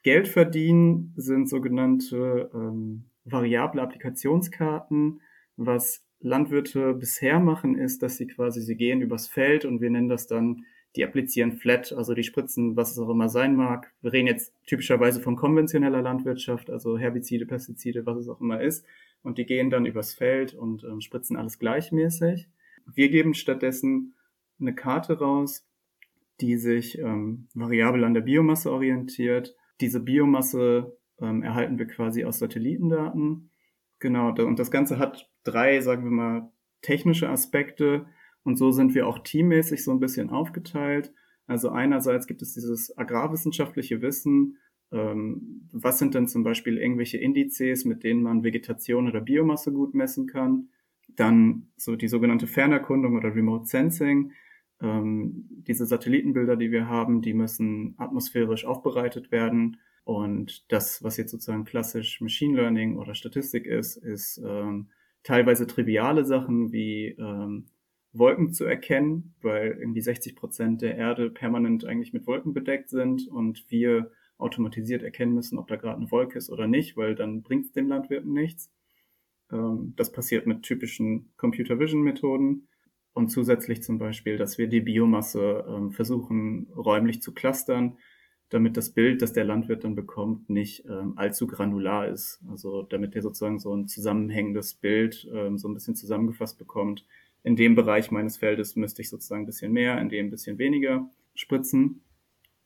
Geld 0.03 0.29
verdienen, 0.29 1.11
sind 1.17 1.49
sogenannte 1.49 2.49
ähm, 2.53 3.09
variable 3.25 3.81
Applikationskarten, 3.81 5.19
was 5.57 6.04
Landwirte 6.19 6.93
bisher 6.93 7.39
machen, 7.39 7.77
ist, 7.77 8.01
dass 8.01 8.17
sie 8.17 8.27
quasi, 8.27 8.62
sie 8.62 8.75
gehen 8.75 9.01
übers 9.01 9.27
Feld 9.27 9.65
und 9.65 9.81
wir 9.81 9.89
nennen 9.89 10.10
das 10.10 10.27
dann, 10.27 10.65
die 10.95 11.03
applizieren 11.03 11.51
flat, 11.51 11.91
also 11.91 12.13
die 12.13 12.24
spritzen, 12.24 12.77
was 12.77 12.91
es 12.91 13.00
auch 13.00 13.10
immer 13.10 13.27
sein 13.27 13.55
mag. 13.55 13.91
Wir 14.01 14.13
reden 14.13 14.27
jetzt 14.27 14.53
typischerweise 14.65 15.19
von 15.19 15.36
konventioneller 15.36 16.01
Landwirtschaft, 16.01 16.69
also 16.69 16.98
Herbizide, 16.98 17.45
Pestizide, 17.45 18.05
was 18.05 18.17
es 18.17 18.29
auch 18.29 18.39
immer 18.39 18.62
ist. 18.62 18.86
Und 19.22 19.38
die 19.38 19.45
gehen 19.45 19.69
dann 19.69 19.86
übers 19.86 20.13
Feld 20.13 20.53
und 20.53 20.84
ähm, 20.84 21.01
spritzen 21.01 21.36
alles 21.36 21.60
gleichmäßig. 21.60 22.48
Wir 22.93 23.10
geben 23.10 23.34
stattdessen 23.34 24.13
eine 24.60 24.74
Karte 24.74 25.19
raus, 25.19 25.67
die 26.39 26.57
sich 26.57 26.98
ähm, 27.00 27.48
variabel 27.53 28.03
an 28.03 28.13
der 28.13 28.22
Biomasse 28.22 28.72
orientiert. 28.72 29.55
Diese 29.81 30.00
Biomasse 30.00 30.95
ähm, 31.19 31.43
erhalten 31.43 31.77
wir 31.77 31.88
quasi 31.88 32.24
aus 32.24 32.39
Satellitendaten. 32.39 33.50
Genau, 34.00 34.29
und 34.29 34.60
das 34.60 34.72
Ganze 34.72 35.00
hat 35.00 35.29
drei, 35.45 35.79
sagen 35.79 36.03
wir 36.03 36.11
mal, 36.11 36.51
technische 36.81 37.29
Aspekte. 37.29 38.05
Und 38.43 38.57
so 38.57 38.71
sind 38.71 38.93
wir 38.93 39.07
auch 39.07 39.19
teammäßig 39.19 39.83
so 39.83 39.91
ein 39.91 39.99
bisschen 39.99 40.29
aufgeteilt. 40.29 41.13
Also 41.47 41.69
einerseits 41.69 42.27
gibt 42.27 42.41
es 42.41 42.53
dieses 42.53 42.95
agrarwissenschaftliche 42.97 44.01
Wissen, 44.01 44.57
ähm, 44.91 45.67
was 45.71 45.99
sind 45.99 46.13
denn 46.15 46.27
zum 46.27 46.43
Beispiel 46.43 46.77
irgendwelche 46.77 47.17
Indizes, 47.17 47.85
mit 47.85 48.03
denen 48.03 48.21
man 48.21 48.43
Vegetation 48.43 49.07
oder 49.07 49.21
Biomasse 49.21 49.71
gut 49.71 49.93
messen 49.93 50.27
kann. 50.27 50.69
Dann 51.15 51.67
so 51.77 51.95
die 51.95 52.07
sogenannte 52.07 52.47
Fernerkundung 52.47 53.15
oder 53.15 53.35
Remote 53.35 53.65
Sensing. 53.65 54.31
Ähm, 54.81 55.47
diese 55.49 55.85
Satellitenbilder, 55.85 56.55
die 56.55 56.71
wir 56.71 56.87
haben, 56.87 57.21
die 57.21 57.33
müssen 57.33 57.95
atmosphärisch 57.97 58.65
aufbereitet 58.65 59.31
werden. 59.31 59.77
Und 60.03 60.71
das, 60.71 61.03
was 61.03 61.17
jetzt 61.17 61.31
sozusagen 61.31 61.65
klassisch 61.65 62.21
Machine 62.21 62.55
Learning 62.55 62.97
oder 62.97 63.15
Statistik 63.15 63.65
ist, 63.65 63.97
ist 63.97 64.41
ähm, 64.45 64.89
teilweise 65.25 65.67
triviale 65.67 66.24
Sachen 66.24 66.72
wie 66.72 67.08
ähm, 67.20 67.65
Wolken 68.13 68.53
zu 68.53 68.63
erkennen, 68.63 69.34
weil 69.41 69.77
irgendwie 69.79 70.01
60 70.01 70.36
Prozent 70.36 70.82
der 70.82 70.96
Erde 70.96 71.29
permanent 71.29 71.84
eigentlich 71.84 72.13
mit 72.13 72.27
Wolken 72.27 72.53
bedeckt 72.53 72.89
sind 72.89 73.27
und 73.27 73.65
wir 73.70 74.12
automatisiert 74.38 75.03
erkennen 75.03 75.34
müssen, 75.34 75.58
ob 75.58 75.67
da 75.67 75.75
gerade 75.75 75.98
eine 75.98 76.12
Wolke 76.12 76.38
ist 76.38 76.50
oder 76.50 76.67
nicht, 76.67 76.96
weil 76.96 77.15
dann 77.15 77.41
bringt 77.41 77.65
es 77.65 77.72
dem 77.74 77.89
Landwirten 77.89 78.32
nichts. 78.32 78.72
Ähm, 79.51 79.94
das 79.98 80.12
passiert 80.12 80.46
mit 80.46 80.63
typischen 80.63 81.32
Computer 81.38 81.79
Vision 81.79 82.03
Methoden 82.03 82.67
und 83.13 83.29
zusätzlich 83.29 83.82
zum 83.82 83.98
Beispiel, 83.98 84.38
dass 84.38 84.58
wir 84.58 84.67
die 84.67 84.82
Biomasse 84.82 85.65
ähm, 85.67 85.91
versuchen 85.91 86.67
räumlich 86.75 87.22
zu 87.22 87.34
clustern, 87.34 87.98
damit 88.55 88.77
das 88.77 88.89
Bild, 88.89 89.21
das 89.21 89.33
der 89.33 89.43
Landwirt 89.43 89.83
dann 89.83 89.95
bekommt, 89.95 90.50
nicht 90.50 90.85
ähm, 90.85 91.13
allzu 91.17 91.45
granular 91.45 92.07
ist. 92.07 92.39
Also 92.50 92.83
damit 92.83 93.13
er 93.13 93.21
sozusagen 93.21 93.59
so 93.59 93.75
ein 93.75 93.89
zusammenhängendes 93.89 94.75
Bild 94.75 95.27
ähm, 95.33 95.57
so 95.57 95.67
ein 95.67 95.74
bisschen 95.74 95.95
zusammengefasst 95.95 96.57
bekommt. 96.57 97.05
In 97.43 97.57
dem 97.57 97.75
Bereich 97.75 98.12
meines 98.12 98.38
Feldes 98.38 98.77
müsste 98.77 99.01
ich 99.01 99.09
sozusagen 99.09 99.43
ein 99.43 99.45
bisschen 99.45 99.74
mehr, 99.74 100.00
in 100.00 100.07
dem 100.07 100.27
ein 100.27 100.29
bisschen 100.29 100.57
weniger 100.57 101.09
spritzen. 101.35 102.01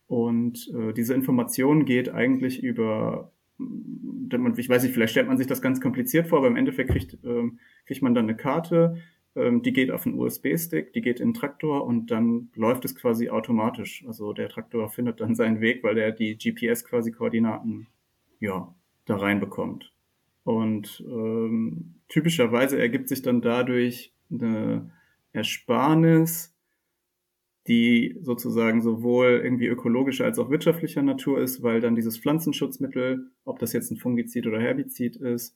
Und 0.05 0.71
äh, 0.75 0.93
diese 0.93 1.15
Information 1.15 1.85
geht 1.85 2.09
eigentlich 2.09 2.61
über, 2.61 3.31
ich 3.57 4.69
weiß 4.69 4.83
nicht, 4.83 4.93
vielleicht 4.93 5.11
stellt 5.11 5.27
man 5.27 5.39
sich 5.39 5.47
das 5.47 5.61
ganz 5.61 5.81
kompliziert 5.81 6.27
vor, 6.27 6.37
aber 6.37 6.47
im 6.47 6.55
Endeffekt 6.55 6.91
kriegt, 6.91 7.17
ähm, 7.23 7.57
kriegt 7.87 8.03
man 8.03 8.13
dann 8.13 8.25
eine 8.25 8.37
Karte, 8.37 8.97
die 9.35 9.73
geht 9.73 9.91
auf 9.91 10.05
einen 10.05 10.19
USB-Stick, 10.19 10.91
die 10.93 11.01
geht 11.01 11.19
in 11.19 11.29
den 11.29 11.33
Traktor 11.33 11.85
und 11.85 12.11
dann 12.11 12.49
läuft 12.55 12.83
es 12.83 12.95
quasi 12.95 13.29
automatisch. 13.29 14.03
Also 14.07 14.33
der 14.33 14.49
Traktor 14.49 14.89
findet 14.89 15.21
dann 15.21 15.35
seinen 15.35 15.61
Weg, 15.61 15.83
weil 15.83 15.97
er 15.97 16.11
die 16.11 16.35
GPS 16.35 16.83
quasi 16.83 17.11
Koordinaten 17.11 17.87
ja 18.39 18.73
da 19.05 19.17
reinbekommt. 19.17 19.93
Und 20.43 21.03
ähm, 21.07 21.95
typischerweise 22.07 22.79
ergibt 22.79 23.07
sich 23.07 23.21
dann 23.21 23.41
dadurch 23.41 24.13
eine 24.31 24.91
Ersparnis 25.31 26.55
die 27.69 28.17
sozusagen 28.21 28.81
sowohl 28.81 29.41
irgendwie 29.43 29.67
ökologischer 29.67 30.25
als 30.25 30.39
auch 30.39 30.49
wirtschaftlicher 30.49 31.03
Natur 31.03 31.39
ist, 31.39 31.61
weil 31.61 31.81
dann 31.81 31.95
dieses 31.95 32.17
Pflanzenschutzmittel, 32.17 33.29
ob 33.45 33.59
das 33.59 33.73
jetzt 33.73 33.91
ein 33.91 33.97
Fungizid 33.97 34.47
oder 34.47 34.59
Herbizid 34.59 35.17
ist, 35.17 35.55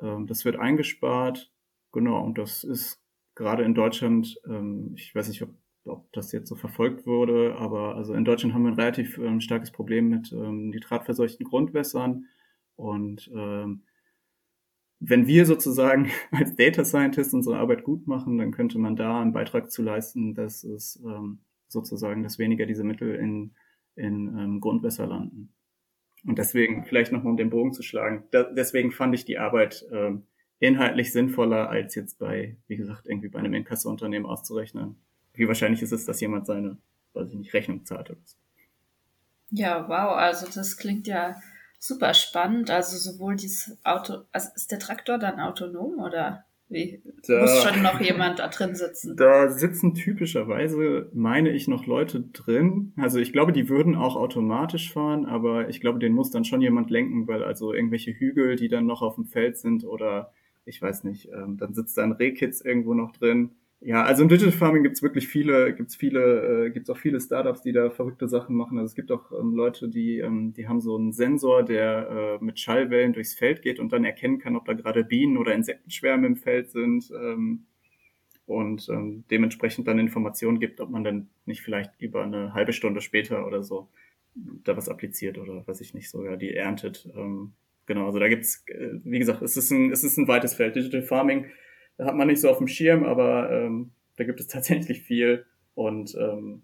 ähm, 0.00 0.26
das 0.26 0.46
wird 0.46 0.56
eingespart. 0.56 1.52
Genau, 1.92 2.24
und 2.24 2.38
das 2.38 2.64
ist 2.64 3.02
gerade 3.34 3.64
in 3.64 3.74
Deutschland, 3.74 4.40
ähm, 4.46 4.92
ich 4.96 5.14
weiß 5.14 5.28
nicht, 5.28 5.42
ob, 5.42 5.50
ob 5.84 6.12
das 6.12 6.32
jetzt 6.32 6.48
so 6.48 6.56
verfolgt 6.56 7.06
wurde, 7.06 7.56
aber 7.58 7.96
also 7.96 8.14
in 8.14 8.24
Deutschland 8.24 8.54
haben 8.54 8.64
wir 8.64 8.72
ein 8.72 8.80
relativ 8.80 9.18
ähm, 9.18 9.40
starkes 9.40 9.70
Problem 9.70 10.08
mit 10.08 10.32
ähm, 10.32 10.70
nitratverseuchten 10.70 11.46
Grundwässern 11.46 12.26
und 12.76 13.30
ähm, 13.34 13.82
wenn 15.00 15.26
wir 15.26 15.46
sozusagen 15.46 16.10
als 16.30 16.54
Data 16.54 16.84
Scientist 16.84 17.34
unsere 17.34 17.58
Arbeit 17.58 17.84
gut 17.84 18.06
machen, 18.06 18.38
dann 18.38 18.52
könnte 18.52 18.78
man 18.78 18.96
da 18.96 19.20
einen 19.20 19.32
Beitrag 19.32 19.70
zu 19.70 19.82
leisten, 19.82 20.34
dass 20.34 20.62
es 20.62 21.02
ähm, 21.04 21.40
sozusagen, 21.68 22.22
dass 22.22 22.38
weniger 22.38 22.66
diese 22.66 22.84
Mittel 22.84 23.14
in, 23.14 23.54
in 23.96 24.28
ähm, 24.28 24.60
Grundwässer 24.60 25.06
landen. 25.06 25.52
Und 26.26 26.38
deswegen, 26.38 26.84
vielleicht 26.84 27.12
nochmal 27.12 27.30
um 27.30 27.36
den 27.38 27.50
Bogen 27.50 27.72
zu 27.72 27.82
schlagen, 27.82 28.24
da, 28.30 28.42
deswegen 28.42 28.92
fand 28.92 29.14
ich 29.14 29.24
die 29.24 29.38
Arbeit 29.38 29.86
ähm, 29.90 30.26
inhaltlich 30.60 31.12
sinnvoller, 31.12 31.68
als 31.68 31.94
jetzt 31.94 32.18
bei, 32.18 32.56
wie 32.68 32.76
gesagt, 32.76 33.06
irgendwie 33.06 33.28
bei 33.28 33.40
einem 33.40 33.54
Inkassounternehmen 33.54 34.28
auszurechnen. 34.28 34.96
Wie 35.34 35.48
wahrscheinlich 35.48 35.82
ist 35.82 35.92
es, 35.92 36.04
dass 36.04 36.20
jemand 36.20 36.46
seine, 36.46 36.76
weiß 37.14 37.30
ich 37.30 37.36
nicht, 37.36 37.54
Rechnung 37.54 37.84
zahlt 37.84 38.10
oder 38.10 38.20
so. 38.24 38.36
Ja, 39.50 39.88
wow, 39.88 40.16
also 40.16 40.46
das 40.54 40.76
klingt 40.76 41.06
ja 41.06 41.36
super 41.78 42.14
spannend. 42.14 42.70
Also 42.70 42.96
sowohl 42.98 43.36
dieses 43.36 43.76
Auto, 43.84 44.18
also 44.32 44.48
ist 44.54 44.70
der 44.70 44.78
Traktor 44.78 45.18
dann 45.18 45.40
autonom 45.40 45.98
oder? 45.98 46.44
Wie? 46.68 47.02
Da, 47.26 47.40
Muss 47.40 47.64
schon 47.64 47.82
noch 47.82 48.00
jemand 48.00 48.38
da 48.38 48.46
drin 48.46 48.76
sitzen? 48.76 49.16
Da 49.16 49.48
sitzen 49.48 49.94
typischerweise, 49.94 51.10
meine 51.12 51.50
ich, 51.50 51.66
noch 51.66 51.86
Leute 51.86 52.20
drin. 52.20 52.92
Also 52.96 53.18
ich 53.18 53.32
glaube, 53.32 53.50
die 53.52 53.68
würden 53.68 53.96
auch 53.96 54.14
automatisch 54.14 54.92
fahren, 54.92 55.26
aber 55.26 55.68
ich 55.68 55.80
glaube, 55.80 55.98
den 55.98 56.12
muss 56.12 56.30
dann 56.30 56.44
schon 56.44 56.60
jemand 56.60 56.90
lenken, 56.90 57.26
weil 57.26 57.42
also 57.42 57.72
irgendwelche 57.72 58.12
Hügel, 58.12 58.54
die 58.54 58.68
dann 58.68 58.86
noch 58.86 59.02
auf 59.02 59.16
dem 59.16 59.24
Feld 59.24 59.58
sind 59.58 59.84
oder 59.84 60.32
ich 60.64 60.80
weiß 60.80 61.04
nicht, 61.04 61.28
ähm, 61.32 61.56
dann 61.56 61.74
sitzt 61.74 61.96
da 61.98 62.02
ein 62.02 62.12
Rehkitz 62.12 62.60
irgendwo 62.60 62.94
noch 62.94 63.12
drin. 63.12 63.52
Ja, 63.82 64.04
also 64.04 64.22
im 64.22 64.28
Digital 64.28 64.52
Farming 64.52 64.82
gibt's 64.82 65.02
wirklich 65.02 65.26
viele, 65.26 65.74
gibt's 65.74 65.96
viele, 65.96 66.66
äh, 66.66 66.70
gibt's 66.70 66.90
auch 66.90 66.98
viele 66.98 67.18
Startups, 67.18 67.62
die 67.62 67.72
da 67.72 67.88
verrückte 67.88 68.28
Sachen 68.28 68.54
machen. 68.54 68.76
Also 68.76 68.90
es 68.90 68.94
gibt 68.94 69.10
auch 69.10 69.32
ähm, 69.32 69.54
Leute, 69.54 69.88
die, 69.88 70.18
ähm, 70.18 70.52
die 70.52 70.68
haben 70.68 70.82
so 70.82 70.96
einen 70.96 71.12
Sensor, 71.12 71.62
der 71.62 72.38
äh, 72.40 72.44
mit 72.44 72.58
Schallwellen 72.58 73.14
durchs 73.14 73.34
Feld 73.34 73.62
geht 73.62 73.80
und 73.80 73.90
dann 73.92 74.04
erkennen 74.04 74.38
kann, 74.38 74.54
ob 74.56 74.66
da 74.66 74.74
gerade 74.74 75.02
Bienen 75.02 75.38
oder 75.38 75.54
Insektenschwärme 75.54 76.26
im 76.26 76.36
Feld 76.36 76.70
sind 76.70 77.10
ähm, 77.10 77.64
und 78.44 78.86
ähm, 78.90 79.24
dementsprechend 79.30 79.88
dann 79.88 79.98
Informationen 79.98 80.60
gibt, 80.60 80.80
ob 80.82 80.90
man 80.90 81.02
dann 81.02 81.30
nicht 81.46 81.62
vielleicht 81.62 81.92
über 82.00 82.22
eine 82.22 82.52
halbe 82.52 82.74
Stunde 82.74 83.00
später 83.00 83.46
oder 83.46 83.62
so 83.62 83.88
da 84.34 84.76
was 84.76 84.90
appliziert 84.90 85.38
oder 85.38 85.66
weiß 85.66 85.80
ich 85.80 85.94
nicht, 85.94 86.10
sogar 86.10 86.36
die 86.36 86.54
erntet. 86.54 87.08
Ähm, 87.16 87.52
genau, 87.90 88.06
also 88.06 88.20
da 88.20 88.28
gibt's, 88.28 88.62
äh, 88.68 89.00
wie 89.02 89.18
gesagt, 89.18 89.42
es 89.42 89.56
ist 89.56 89.72
ein, 89.72 89.90
es 89.90 90.04
ist 90.04 90.16
ein 90.16 90.28
weites 90.28 90.54
Feld. 90.54 90.76
Digital 90.76 91.02
Farming 91.02 91.46
hat 91.98 92.14
man 92.14 92.28
nicht 92.28 92.40
so 92.40 92.48
auf 92.48 92.58
dem 92.58 92.68
Schirm, 92.68 93.02
aber 93.02 93.50
ähm, 93.50 93.90
da 94.16 94.22
gibt 94.22 94.38
es 94.38 94.46
tatsächlich 94.46 95.02
viel 95.02 95.44
und 95.74 96.14
ähm, 96.14 96.62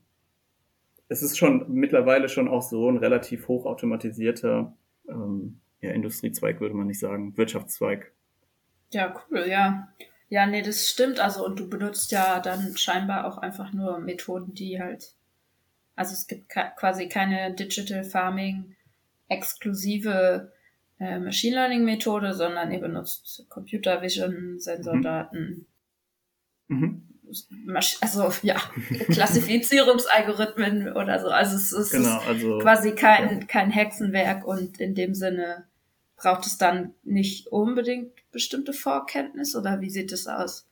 es 1.09 1.23
ist 1.23 1.37
schon 1.37 1.67
mittlerweile 1.73 2.29
schon 2.29 2.47
auch 2.47 2.63
so 2.63 2.89
ein 2.89 2.97
relativ 2.97 3.49
hochautomatisierter 3.49 4.77
ähm, 5.09 5.61
ja, 5.81 5.91
Industriezweig, 5.91 6.61
würde 6.61 6.77
man 6.77 6.87
nicht 6.87 7.01
sagen, 7.01 7.37
Wirtschaftszweig. 7.37 8.13
Ja, 8.93 9.13
cool, 9.29 9.47
ja. 9.49 9.89
Ja, 10.29 10.47
nee, 10.47 10.63
das 10.63 10.89
stimmt. 10.89 11.19
Also, 11.19 11.45
und 11.45 11.59
du 11.59 11.69
benutzt 11.69 12.13
ja 12.13 12.39
dann 12.39 12.77
scheinbar 12.77 13.27
auch 13.27 13.39
einfach 13.39 13.73
nur 13.73 13.99
Methoden, 13.99 14.55
die 14.55 14.81
halt, 14.81 15.15
also 15.97 16.13
es 16.13 16.29
gibt 16.29 16.49
quasi 16.49 17.09
keine 17.09 17.53
Digital 17.55 18.05
Farming 18.05 18.77
exklusive 19.29 20.53
äh, 20.99 21.19
Machine 21.19 21.57
Learning 21.57 21.85
Methode, 21.85 22.35
sondern 22.35 22.71
ihr 22.73 22.81
benutzt 22.81 23.45
Computer 23.49 24.03
Vision, 24.03 24.59
Sensordaten. 24.59 25.67
Mhm. 26.69 27.03
Also 28.01 28.33
ja, 28.43 28.57
Klassifizierungsalgorithmen 29.11 30.93
oder 30.93 31.19
so. 31.19 31.29
Also 31.29 31.57
es 31.57 31.73
ist, 31.73 31.91
genau, 31.91 32.19
also, 32.21 32.59
quasi 32.59 32.93
kein, 32.93 33.41
ja. 33.41 33.47
kein 33.47 33.71
Hexenwerk 33.71 34.47
und 34.47 34.79
in 34.79 34.95
dem 34.95 35.15
Sinne 35.15 35.65
braucht 36.17 36.47
es 36.47 36.57
dann 36.57 36.95
nicht 37.03 37.49
unbedingt 37.49 38.13
bestimmte 38.33 38.73
Vorkenntnis 38.73 39.57
oder 39.57 39.81
wie 39.81 39.91
sieht 39.91 40.13
es 40.13 40.27
aus? 40.27 40.67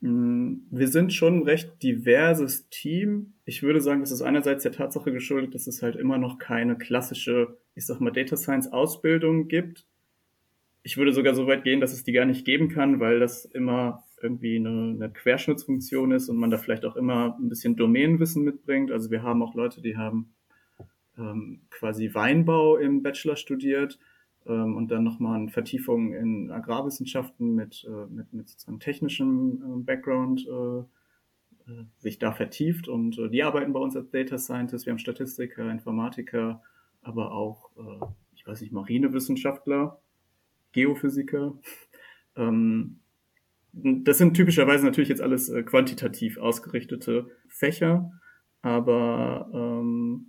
Mm, 0.00 0.54
wir 0.70 0.88
sind 0.88 1.12
schon 1.12 1.38
ein 1.38 1.42
recht 1.42 1.82
diverses 1.82 2.68
Team. 2.70 3.34
Ich 3.44 3.62
würde 3.62 3.80
sagen, 3.80 4.00
das 4.00 4.10
ist 4.10 4.22
einerseits 4.22 4.62
der 4.62 4.72
Tatsache 4.72 5.12
geschuldet, 5.12 5.54
dass 5.54 5.66
es 5.66 5.82
halt 5.82 5.96
immer 5.96 6.18
noch 6.18 6.38
keine 6.38 6.76
klassische, 6.76 7.58
ich 7.80 7.86
sag 7.86 7.98
mal, 7.98 8.10
Data 8.10 8.36
Science 8.36 8.70
Ausbildung 8.70 9.48
gibt. 9.48 9.86
Ich 10.82 10.98
würde 10.98 11.14
sogar 11.14 11.34
so 11.34 11.46
weit 11.46 11.64
gehen, 11.64 11.80
dass 11.80 11.94
es 11.94 12.04
die 12.04 12.12
gar 12.12 12.26
nicht 12.26 12.44
geben 12.44 12.68
kann, 12.68 13.00
weil 13.00 13.18
das 13.18 13.46
immer 13.46 14.04
irgendwie 14.20 14.56
eine, 14.56 14.94
eine 14.94 15.10
Querschnittsfunktion 15.10 16.12
ist 16.12 16.28
und 16.28 16.36
man 16.36 16.50
da 16.50 16.58
vielleicht 16.58 16.84
auch 16.84 16.94
immer 16.94 17.38
ein 17.40 17.48
bisschen 17.48 17.76
Domänenwissen 17.76 18.44
mitbringt. 18.44 18.92
Also 18.92 19.10
wir 19.10 19.22
haben 19.22 19.42
auch 19.42 19.54
Leute, 19.54 19.80
die 19.80 19.96
haben 19.96 20.34
ähm, 21.16 21.62
quasi 21.70 22.12
Weinbau 22.12 22.76
im 22.76 23.02
Bachelor 23.02 23.36
studiert 23.36 23.98
ähm, 24.44 24.76
und 24.76 24.90
dann 24.90 25.02
nochmal 25.02 25.40
eine 25.40 25.48
Vertiefung 25.48 26.12
in 26.12 26.50
Agrarwissenschaften 26.50 27.54
mit, 27.54 27.88
äh, 27.88 28.12
mit, 28.12 28.30
mit 28.34 28.50
sozusagen 28.50 28.80
technischem 28.80 29.62
äh, 29.62 29.82
Background 29.84 30.46
äh, 30.46 30.82
sich 31.96 32.18
da 32.18 32.32
vertieft 32.32 32.88
und 32.88 33.16
äh, 33.16 33.30
die 33.30 33.42
arbeiten 33.42 33.72
bei 33.72 33.80
uns 33.80 33.96
als 33.96 34.10
Data 34.10 34.36
Scientists. 34.36 34.84
Wir 34.84 34.90
haben 34.90 34.98
Statistiker, 34.98 35.70
Informatiker, 35.70 36.62
aber 37.02 37.32
auch, 37.32 37.70
äh, 37.76 38.06
ich 38.34 38.46
weiß 38.46 38.60
nicht, 38.60 38.72
Marinewissenschaftler, 38.72 40.00
Geophysiker. 40.72 41.58
ähm, 42.36 43.00
das 43.72 44.18
sind 44.18 44.34
typischerweise 44.34 44.84
natürlich 44.84 45.08
jetzt 45.08 45.22
alles 45.22 45.48
äh, 45.48 45.62
quantitativ 45.62 46.38
ausgerichtete 46.38 47.30
Fächer. 47.48 48.12
aber 48.62 49.48
ähm, 49.54 50.26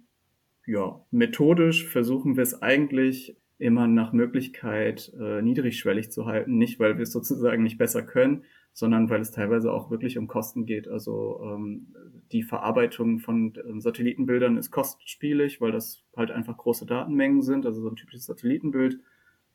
ja, 0.68 1.02
methodisch 1.12 1.88
versuchen 1.88 2.38
wir 2.38 2.44
es 2.44 2.62
eigentlich 2.62 3.36
immer 3.58 3.88
nach 3.88 4.14
Möglichkeit 4.14 5.12
äh, 5.20 5.42
niedrigschwellig 5.42 6.12
zu 6.12 6.26
halten. 6.26 6.58
Nicht, 6.58 6.80
weil 6.80 6.98
wir 6.98 7.04
es 7.04 7.12
sozusagen 7.12 7.64
nicht 7.64 7.78
besser 7.78 8.04
können, 8.04 8.44
sondern 8.74 9.10
weil 9.10 9.22
es 9.22 9.32
teilweise 9.32 9.72
auch 9.72 9.92
wirklich 9.92 10.18
um 10.18 10.28
Kosten 10.28 10.66
geht. 10.66 10.88
Also 10.88 11.42
ähm, 11.44 11.88
die 12.32 12.44
Verarbeitung 12.44 13.20
von 13.20 13.54
ähm, 13.68 13.82
Satellitenbildern 13.82 14.58
ist 14.58 14.72
kostenspielig, 14.72 15.60
weil 15.60 15.72
das 15.72 16.04
halt 16.16 16.32
einfach 16.32 16.58
große 16.58 16.86
Datenmengen 16.86 17.42
sind. 17.42 17.66
Also 17.66 17.82
so 17.82 17.90
ein 17.90 17.96
typisches 17.96 18.26
Satellitenbild, 18.26 19.00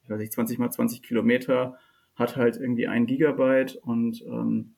ich 0.03 0.11
weiß 0.11 0.19
nicht, 0.19 0.33
20 0.33 0.59
mal 0.59 0.71
20 0.71 1.03
Kilometer 1.03 1.79
hat 2.15 2.37
halt 2.37 2.57
irgendwie 2.57 2.89
ein 2.89 3.07
Gigabyte 3.07 3.77
und 3.77 4.23
ähm, 4.27 4.75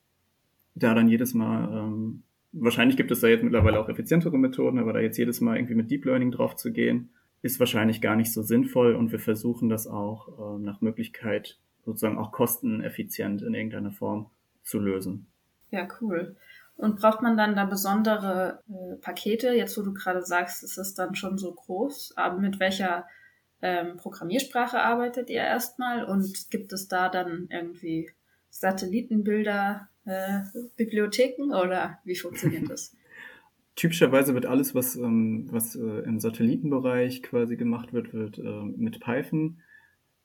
da 0.74 0.94
dann 0.94 1.08
jedes 1.08 1.34
Mal, 1.34 1.68
ähm, 1.72 2.22
wahrscheinlich 2.52 2.96
gibt 2.96 3.10
es 3.10 3.20
da 3.20 3.28
jetzt 3.28 3.44
mittlerweile 3.44 3.80
auch 3.80 3.88
effizientere 3.88 4.38
Methoden, 4.38 4.78
aber 4.78 4.92
da 4.92 5.00
jetzt 5.00 5.18
jedes 5.18 5.40
Mal 5.40 5.56
irgendwie 5.56 5.74
mit 5.74 5.90
Deep 5.90 6.04
Learning 6.04 6.30
drauf 6.30 6.56
zu 6.56 6.72
gehen, 6.72 7.10
ist 7.42 7.60
wahrscheinlich 7.60 8.00
gar 8.00 8.16
nicht 8.16 8.32
so 8.32 8.42
sinnvoll 8.42 8.94
und 8.94 9.12
wir 9.12 9.20
versuchen 9.20 9.68
das 9.68 9.86
auch 9.86 10.56
ähm, 10.56 10.62
nach 10.62 10.80
Möglichkeit 10.80 11.58
sozusagen 11.88 12.18
auch 12.18 12.32
kosteneffizient 12.32 13.40
in 13.40 13.54
irgendeiner 13.54 13.92
Form 13.92 14.30
zu 14.62 14.78
lösen. 14.78 15.26
Ja, 15.70 15.88
cool. 16.00 16.36
Und 16.76 17.00
braucht 17.00 17.22
man 17.22 17.36
dann 17.38 17.56
da 17.56 17.64
besondere 17.64 18.62
äh, 18.68 18.96
Pakete? 18.96 19.52
Jetzt, 19.52 19.76
wo 19.78 19.82
du 19.82 19.94
gerade 19.94 20.22
sagst, 20.22 20.62
ist 20.62 20.76
es 20.76 20.94
dann 20.94 21.14
schon 21.14 21.38
so 21.38 21.52
groß. 21.54 22.12
Aber 22.16 22.38
mit 22.38 22.60
welcher 22.60 23.06
ähm, 23.62 23.96
Programmiersprache 23.96 24.78
arbeitet 24.78 25.30
ihr 25.30 25.40
erstmal? 25.40 26.04
Und 26.04 26.50
gibt 26.50 26.72
es 26.74 26.86
da 26.86 27.08
dann 27.08 27.48
irgendwie 27.50 28.10
Satellitenbilder, 28.50 29.88
äh, 30.04 30.40
Bibliotheken 30.76 31.54
oder 31.54 31.98
wie 32.04 32.16
funktioniert 32.16 32.68
das? 32.70 32.94
Typischerweise 33.74 34.34
wird 34.34 34.44
alles, 34.44 34.74
was, 34.74 34.96
ähm, 34.96 35.48
was 35.50 35.74
äh, 35.74 35.80
im 35.80 36.20
Satellitenbereich 36.20 37.22
quasi 37.22 37.56
gemacht 37.56 37.92
wird, 37.94 38.12
wird 38.12 38.38
äh, 38.38 38.62
mit 38.76 39.00
Python 39.00 39.62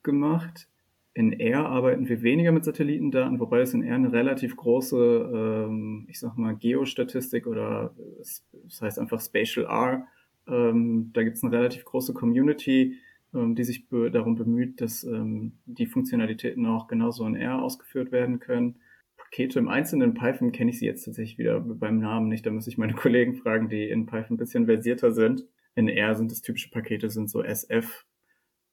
gemacht. 0.03 0.67
In 1.15 1.31
R 1.39 1.67
arbeiten 1.67 2.09
wir 2.09 2.23
weniger 2.23 2.51
mit 2.51 2.65
Satellitendaten, 2.65 3.39
wobei 3.39 3.61
es 3.61 3.75
in 3.75 3.83
R 3.83 3.95
eine 3.95 4.11
relativ 4.11 4.55
große, 4.55 5.67
ähm, 5.67 6.07
ich 6.09 6.19
sag 6.19 6.37
mal, 6.37 6.55
Geostatistik 6.55 7.45
oder 7.45 7.93
das 8.17 8.81
heißt 8.81 8.97
einfach 8.97 9.21
Spatial 9.21 9.67
R. 9.67 10.07
Ähm, 10.47 11.11
da 11.13 11.23
gibt 11.23 11.37
es 11.37 11.43
eine 11.43 11.55
relativ 11.55 11.85
große 11.85 12.13
Community, 12.15 12.97
ähm, 13.33 13.53
die 13.53 13.63
sich 13.63 13.87
be 13.89 14.09
darum 14.09 14.35
bemüht, 14.35 14.81
dass 14.81 15.03
ähm, 15.03 15.53
die 15.65 15.85
Funktionalitäten 15.85 16.65
auch 16.65 16.87
genauso 16.87 17.27
in 17.27 17.35
R 17.35 17.61
ausgeführt 17.61 18.11
werden 18.11 18.39
können. 18.39 18.79
Pakete 19.15 19.59
im 19.59 19.67
Einzelnen 19.67 20.09
in 20.09 20.13
Python 20.15 20.51
kenne 20.51 20.71
ich 20.71 20.79
sie 20.79 20.87
jetzt 20.87 21.05
tatsächlich 21.05 21.37
wieder 21.37 21.59
beim 21.59 21.99
Namen 21.99 22.27
nicht. 22.27 22.43
Da 22.43 22.49
muss 22.49 22.65
ich 22.65 22.79
meine 22.79 22.93
Kollegen 22.95 23.35
fragen, 23.35 23.69
die 23.69 23.87
in 23.87 24.07
Python 24.07 24.35
ein 24.35 24.37
bisschen 24.37 24.65
versierter 24.65 25.11
sind. 25.11 25.45
In 25.75 25.87
R 25.87 26.15
sind 26.15 26.31
es 26.31 26.41
typische 26.41 26.71
Pakete, 26.71 27.11
sind 27.11 27.29
so 27.29 27.43
SF 27.43 28.07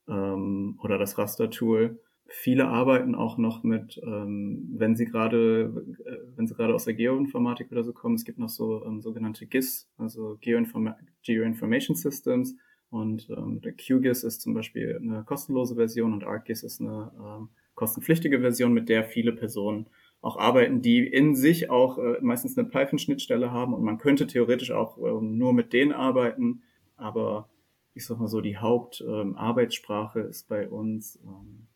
ähm, 0.09 0.79
oder 0.83 0.97
das 0.97 1.19
Raster-Tool 1.19 1.99
viele 2.31 2.69
arbeiten 2.69 3.15
auch 3.15 3.37
noch 3.39 3.63
mit, 3.63 4.01
ähm, 4.05 4.69
wenn 4.73 4.97
sie 4.97 5.05
gerade, 5.05 5.85
äh, 6.07 6.37
wenn 6.37 6.47
sie 6.47 6.55
gerade 6.55 6.75
aus 6.75 6.85
der 6.85 6.95
Geoinformatik 6.95 7.71
oder 7.73 7.83
so 7.83 7.93
kommen, 7.93 8.15
es 8.15 8.25
gibt 8.25 8.39
noch 8.39 8.49
so 8.49 8.85
ähm, 8.85 9.01
sogenannte 9.01 9.47
GIS, 9.47 9.91
also 9.99 10.39
Geoinform 10.41 10.95
Geoinformation 11.23 11.97
Systems. 11.97 12.57
Und 12.89 13.29
ähm, 13.31 13.61
der 13.61 13.73
QGIS 13.73 14.25
ist 14.25 14.41
zum 14.41 14.55
Beispiel 14.55 14.99
eine 15.01 15.23
kostenlose 15.25 15.75
Version 15.75 16.13
und 16.13 16.25
ArcGIS 16.25 16.63
ist 16.63 16.81
eine 16.81 17.13
ähm, 17.19 17.49
kostenpflichtige 17.75 18.41
Version, 18.41 18.73
mit 18.73 18.89
der 18.89 19.05
viele 19.05 19.33
Personen 19.33 19.87
auch 20.21 20.37
arbeiten, 20.37 20.83
die 20.83 21.07
in 21.07 21.35
sich 21.35 21.71
auch 21.71 21.99
äh, 21.99 22.19
meistens 22.21 22.57
eine 22.59 22.69
Python-Schnittstelle 22.69 23.51
haben 23.51 23.75
und 23.75 23.83
man 23.83 23.99
könnte 23.99 24.27
theoretisch 24.27 24.71
auch 24.71 24.99
ähm, 24.99 25.39
nur 25.39 25.53
mit 25.53 25.73
denen 25.73 25.93
arbeiten, 25.93 26.63
aber 26.97 27.49
ich 27.95 28.07
sag 28.07 28.19
mal 28.19 28.29
so, 28.29 28.41
die 28.41 28.57
Hauptarbeitssprache 28.57 30.21
ähm, 30.21 30.29
ist 30.29 30.49
bei 30.49 30.69
uns 30.69 31.19
ähm, 31.25 31.67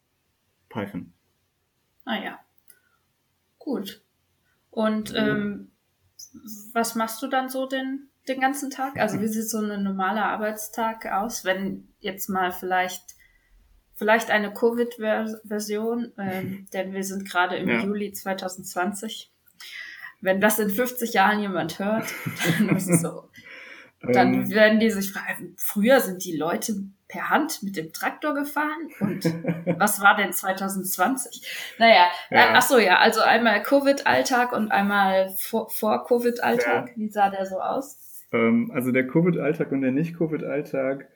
Python. 0.74 1.12
Ah 2.04 2.22
ja. 2.22 2.40
Gut. 3.58 4.02
Und 4.70 5.12
mhm. 5.12 5.18
ähm, 5.18 5.70
was 6.72 6.96
machst 6.96 7.22
du 7.22 7.28
dann 7.28 7.48
so 7.48 7.66
den, 7.66 8.08
den 8.28 8.40
ganzen 8.40 8.70
Tag? 8.70 8.98
Also 8.98 9.20
wie 9.20 9.28
sieht 9.28 9.48
so 9.48 9.58
ein 9.58 9.84
normaler 9.84 10.26
Arbeitstag 10.26 11.06
aus, 11.06 11.44
wenn 11.44 11.88
jetzt 12.00 12.28
mal 12.28 12.50
vielleicht 12.50 13.14
vielleicht 13.96 14.30
eine 14.30 14.52
Covid-Version, 14.52 16.12
ähm, 16.18 16.66
denn 16.72 16.92
wir 16.92 17.04
sind 17.04 17.30
gerade 17.30 17.56
im 17.56 17.68
ja. 17.68 17.80
Juli 17.84 18.12
2020. 18.12 19.30
Wenn 20.20 20.40
das 20.40 20.58
in 20.58 20.68
50 20.68 21.12
Jahren 21.12 21.38
jemand 21.38 21.78
hört, 21.78 22.12
dann 22.58 22.76
ist 22.76 22.88
es 22.88 23.00
so. 23.00 23.30
Dann 24.12 24.34
ähm. 24.34 24.50
werden 24.50 24.80
die 24.80 24.90
sich 24.90 25.12
fragen, 25.12 25.54
früher 25.56 25.98
sind 26.00 26.26
die 26.26 26.36
Leute 26.36 26.74
per 27.08 27.30
Hand 27.30 27.62
mit 27.62 27.76
dem 27.76 27.92
Traktor 27.92 28.34
gefahren 28.34 28.88
und 29.00 29.24
was 29.78 30.00
war 30.00 30.16
denn 30.16 30.32
2020? 30.32 31.74
Naja, 31.78 32.06
ja. 32.30 32.38
Äh, 32.38 32.52
ach 32.54 32.62
so, 32.62 32.78
ja, 32.78 32.98
also 32.98 33.20
einmal 33.20 33.62
Covid-Alltag 33.62 34.52
und 34.52 34.70
einmal 34.70 35.30
vor, 35.36 35.68
vor 35.70 36.04
Covid-Alltag. 36.06 36.90
Ja. 36.90 36.96
Wie 36.96 37.08
sah 37.08 37.30
der 37.30 37.46
so 37.46 37.60
aus? 37.60 38.26
Ähm, 38.32 38.70
also 38.74 38.90
der 38.90 39.06
Covid-Alltag 39.06 39.70
und 39.72 39.82
der 39.82 39.92
Nicht-Covid-Alltag 39.92 41.08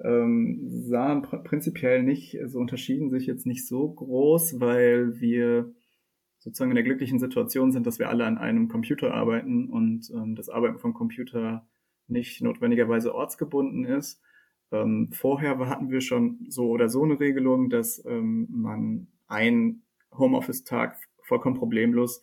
ähm, 0.00 0.68
sahen 0.68 1.22
pr 1.22 1.38
prinzipiell 1.38 2.02
nicht, 2.02 2.38
so 2.46 2.58
unterschieden 2.58 3.08
sich 3.08 3.26
jetzt 3.26 3.46
nicht 3.46 3.66
so 3.66 3.88
groß, 3.88 4.60
weil 4.60 5.20
wir 5.20 5.72
sozusagen 6.38 6.70
in 6.70 6.76
der 6.76 6.84
glücklichen 6.84 7.18
Situation 7.18 7.72
sind, 7.72 7.86
dass 7.86 7.98
wir 7.98 8.08
alle 8.08 8.24
an 8.24 8.38
einem 8.38 8.68
Computer 8.68 9.14
arbeiten 9.14 9.68
und 9.68 10.10
ähm, 10.14 10.36
das 10.36 10.48
Arbeiten 10.48 10.78
vom 10.78 10.92
Computer 10.92 11.66
nicht 12.08 12.42
notwendigerweise 12.42 13.14
ortsgebunden 13.14 13.84
ist. 13.84 14.20
Ähm, 14.72 15.10
vorher 15.12 15.58
hatten 15.68 15.90
wir 15.90 16.00
schon 16.00 16.46
so 16.48 16.70
oder 16.70 16.88
so 16.88 17.04
eine 17.04 17.20
Regelung, 17.20 17.70
dass 17.70 18.04
ähm, 18.04 18.48
man 18.50 19.06
einen 19.28 19.82
Homeoffice-Tag 20.16 20.96
vollkommen 21.22 21.56
problemlos 21.56 22.20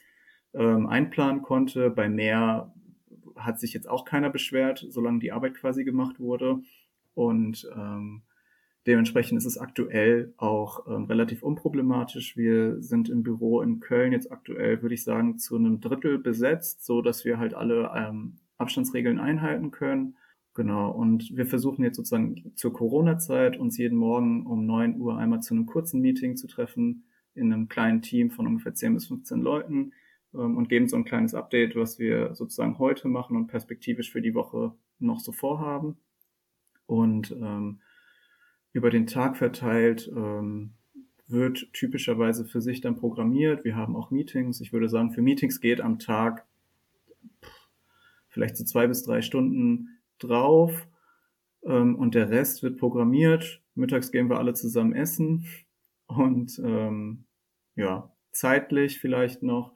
ähm, 0.54 0.88
einplanen 0.88 1.42
konnte. 1.42 1.90
Bei 1.90 2.10
mehr 2.10 2.74
hat 3.36 3.60
sich 3.60 3.74
jetzt 3.74 3.90
auch 3.90 4.06
keiner 4.06 4.30
beschwert, 4.30 4.86
solange 4.90 5.20
die 5.20 5.32
Arbeit 5.32 5.56
quasi 5.56 5.84
gemacht 5.84 6.20
wurde. 6.20 6.60
Und 7.14 7.70
ähm, 7.76 8.24
dementsprechend 8.88 9.38
ist 9.38 9.46
es 9.46 9.58
aktuell 9.58 10.34
auch 10.38 10.88
ähm, 10.88 11.06
relativ 11.06 11.44
unproblematisch. 11.44 12.38
Wir 12.38 12.82
sind 12.82 13.10
im 13.10 13.24
Büro 13.24 13.62
in 13.62 13.80
Köln 13.80 14.12
jetzt 14.12 14.32
aktuell, 14.32 14.82
würde 14.82 14.96
ich 14.96 15.04
sagen, 15.04 15.38
zu 15.38 15.56
einem 15.56 15.80
Drittel 15.80 16.20
besetzt, 16.20 16.86
so 16.86 17.02
dass 17.02 17.26
wir 17.26 17.38
halt 17.40 17.54
alle 17.54 17.92
ähm, 17.96 18.38
Abstandsregeln 18.58 19.20
einhalten 19.20 19.72
können. 19.72 20.16
Genau, 20.56 20.92
und 20.92 21.36
wir 21.36 21.48
versuchen 21.48 21.84
jetzt 21.84 21.96
sozusagen 21.96 22.52
zur 22.56 22.74
Corona-Zeit 22.74 23.58
uns 23.58 23.78
jeden 23.78 23.98
Morgen 23.98 24.46
um 24.46 24.66
neun 24.66 25.00
Uhr 25.00 25.18
einmal 25.18 25.42
zu 25.42 25.56
einem 25.56 25.66
kurzen 25.66 26.00
Meeting 26.00 26.38
zu 26.38 26.48
treffen 26.48 27.06
in 27.34 27.52
einem 27.52 27.68
kleinen 27.68 28.04
Team 28.04 28.30
von 28.30 28.46
ungefähr 28.46 28.76
10 28.76 28.94
bis 28.94 29.08
15 29.08 29.42
Leuten 29.42 29.94
ähm, 30.36 30.58
und 30.58 30.70
geben 30.70 30.88
so 30.88 30.96
ein 30.96 31.06
kleines 31.06 31.34
Update, 31.34 31.76
was 31.76 31.98
wir 31.98 32.36
sozusagen 32.36 32.78
heute 32.78 33.08
machen 33.08 33.36
und 33.36 33.48
perspektivisch 33.48 34.12
für 34.12 34.22
die 34.22 34.36
Woche 34.36 34.74
noch 35.00 35.20
so 35.20 35.32
vorhaben. 35.32 35.98
Und 36.86 37.32
ähm, 37.32 37.80
über 38.74 38.92
den 38.92 39.08
Tag 39.08 39.38
verteilt 39.38 40.12
ähm, 40.16 40.74
wird 41.28 41.74
typischerweise 41.74 42.46
für 42.46 42.62
sich 42.62 42.82
dann 42.82 42.98
programmiert. 42.98 43.64
Wir 43.64 43.76
haben 43.76 43.96
auch 43.96 44.12
Meetings. 44.12 44.62
Ich 44.62 44.72
würde 44.72 44.90
sagen, 44.90 45.12
für 45.12 45.24
Meetings 45.24 45.62
geht 45.62 45.82
am 45.82 45.98
Tag 45.98 46.46
vielleicht 48.30 48.58
so 48.58 48.64
zwei 48.64 48.86
bis 48.88 49.04
drei 49.04 49.22
Stunden 49.22 49.90
drauf 50.28 50.88
ähm, 51.66 51.96
und 51.96 52.16
der 52.16 52.30
Rest 52.30 52.64
wird 52.64 52.78
programmiert. 52.78 53.62
Mittags 53.76 54.12
gehen 54.12 54.30
wir 54.30 54.38
alle 54.38 54.54
zusammen 54.54 54.94
essen 54.94 55.46
und 56.08 56.60
ähm, 56.64 57.26
ja, 57.76 58.12
zeitlich 58.32 59.00
vielleicht 59.00 59.44
noch 59.44 59.74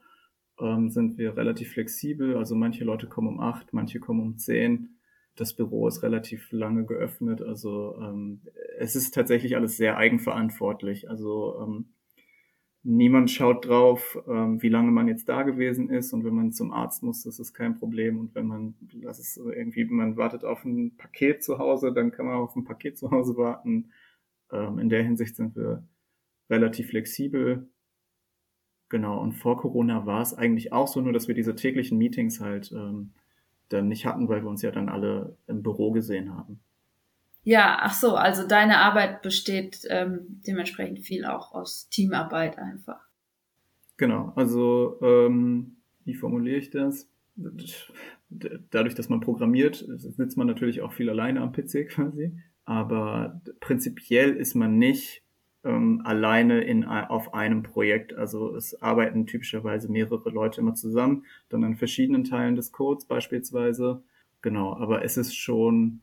ähm, 0.60 0.90
sind 0.90 1.18
wir 1.18 1.36
relativ 1.36 1.72
flexibel. 1.72 2.36
Also 2.36 2.54
manche 2.54 2.84
Leute 2.84 3.06
kommen 3.06 3.28
um 3.28 3.40
acht, 3.40 3.72
manche 3.72 4.00
kommen 4.00 4.20
um 4.20 4.38
zehn. 4.38 4.98
Das 5.36 5.54
Büro 5.54 5.86
ist 5.86 6.02
relativ 6.02 6.50
lange 6.50 6.84
geöffnet. 6.84 7.42
Also 7.42 7.96
ähm, 8.00 8.42
es 8.78 8.96
ist 8.96 9.14
tatsächlich 9.14 9.56
alles 9.56 9.76
sehr 9.76 9.96
eigenverantwortlich. 9.96 11.08
Also 11.08 11.60
ähm, 11.62 11.94
niemand 12.88 13.30
schaut 13.30 13.66
drauf, 13.68 14.18
ähm, 14.26 14.62
wie 14.62 14.70
lange 14.70 14.90
man 14.90 15.08
jetzt 15.08 15.28
da 15.28 15.42
gewesen 15.42 15.90
ist 15.90 16.12
und 16.14 16.24
wenn 16.24 16.34
man 16.34 16.52
zum 16.52 16.72
Arzt 16.72 17.02
muss, 17.02 17.22
das 17.22 17.38
ist 17.38 17.52
kein 17.52 17.78
Problem 17.78 18.18
und 18.18 18.34
wenn 18.34 18.46
man, 18.46 18.74
das 19.02 19.18
ist 19.18 19.36
irgendwie, 19.36 19.84
man 19.84 20.16
wartet 20.16 20.42
auf 20.44 20.64
ein 20.64 20.96
Paket 20.96 21.44
zu 21.44 21.58
Hause, 21.58 21.92
dann 21.92 22.10
kann 22.12 22.26
man 22.26 22.36
auf 22.36 22.56
ein 22.56 22.64
Paket 22.64 22.96
zu 22.96 23.10
Hause 23.10 23.36
warten. 23.36 23.90
Ähm, 24.50 24.78
in 24.78 24.88
der 24.88 25.02
Hinsicht 25.02 25.36
sind 25.36 25.54
wir 25.54 25.86
relativ 26.48 26.88
flexibel. 26.88 27.68
Genau, 28.88 29.20
und 29.20 29.34
vor 29.34 29.58
Corona 29.58 30.06
war 30.06 30.22
es 30.22 30.32
eigentlich 30.32 30.72
auch 30.72 30.88
so, 30.88 31.02
nur 31.02 31.12
dass 31.12 31.28
wir 31.28 31.34
diese 31.34 31.54
täglichen 31.54 31.98
Meetings 31.98 32.40
halt 32.40 32.72
ähm, 32.72 33.12
dann 33.68 33.88
nicht 33.88 34.06
hatten, 34.06 34.30
weil 34.30 34.42
wir 34.42 34.48
uns 34.48 34.62
ja 34.62 34.70
dann 34.70 34.88
alle 34.88 35.36
im 35.46 35.62
Büro 35.62 35.92
gesehen 35.92 36.34
haben. 36.34 36.60
Ja, 37.48 37.78
ach 37.80 37.94
so, 37.94 38.14
also 38.14 38.46
deine 38.46 38.76
Arbeit 38.76 39.22
besteht 39.22 39.86
ähm, 39.88 40.42
dementsprechend 40.46 40.98
viel 40.98 41.24
auch 41.24 41.54
aus 41.54 41.88
Teamarbeit 41.88 42.58
einfach. 42.58 43.00
Genau, 43.96 44.34
also 44.36 44.98
ähm, 45.00 45.78
wie 46.04 46.14
formuliere 46.14 46.58
ich 46.58 46.68
das? 46.68 47.08
dadurch, 48.28 48.94
dass 48.94 49.08
man 49.08 49.20
programmiert, 49.20 49.82
sitzt 49.96 50.36
man 50.36 50.46
natürlich 50.46 50.82
auch 50.82 50.92
viel 50.92 51.08
alleine 51.08 51.40
am 51.40 51.52
PC 51.52 51.88
quasi. 51.88 52.36
Aber 52.66 53.40
prinzipiell 53.60 54.36
ist 54.36 54.54
man 54.54 54.76
nicht 54.76 55.22
ähm, 55.64 56.02
alleine 56.04 56.60
in, 56.60 56.84
auf 56.84 57.32
einem 57.32 57.62
Projekt. 57.62 58.12
Also 58.12 58.56
es 58.56 58.82
arbeiten 58.82 59.26
typischerweise 59.26 59.90
mehrere 59.90 60.28
Leute 60.28 60.60
immer 60.60 60.74
zusammen, 60.74 61.24
dann 61.48 61.64
an 61.64 61.76
verschiedenen 61.76 62.24
Teilen 62.24 62.56
des 62.56 62.72
Codes 62.72 63.06
beispielsweise. 63.06 64.02
Genau, 64.42 64.76
aber 64.76 65.02
es 65.02 65.16
ist 65.16 65.34
schon 65.34 66.02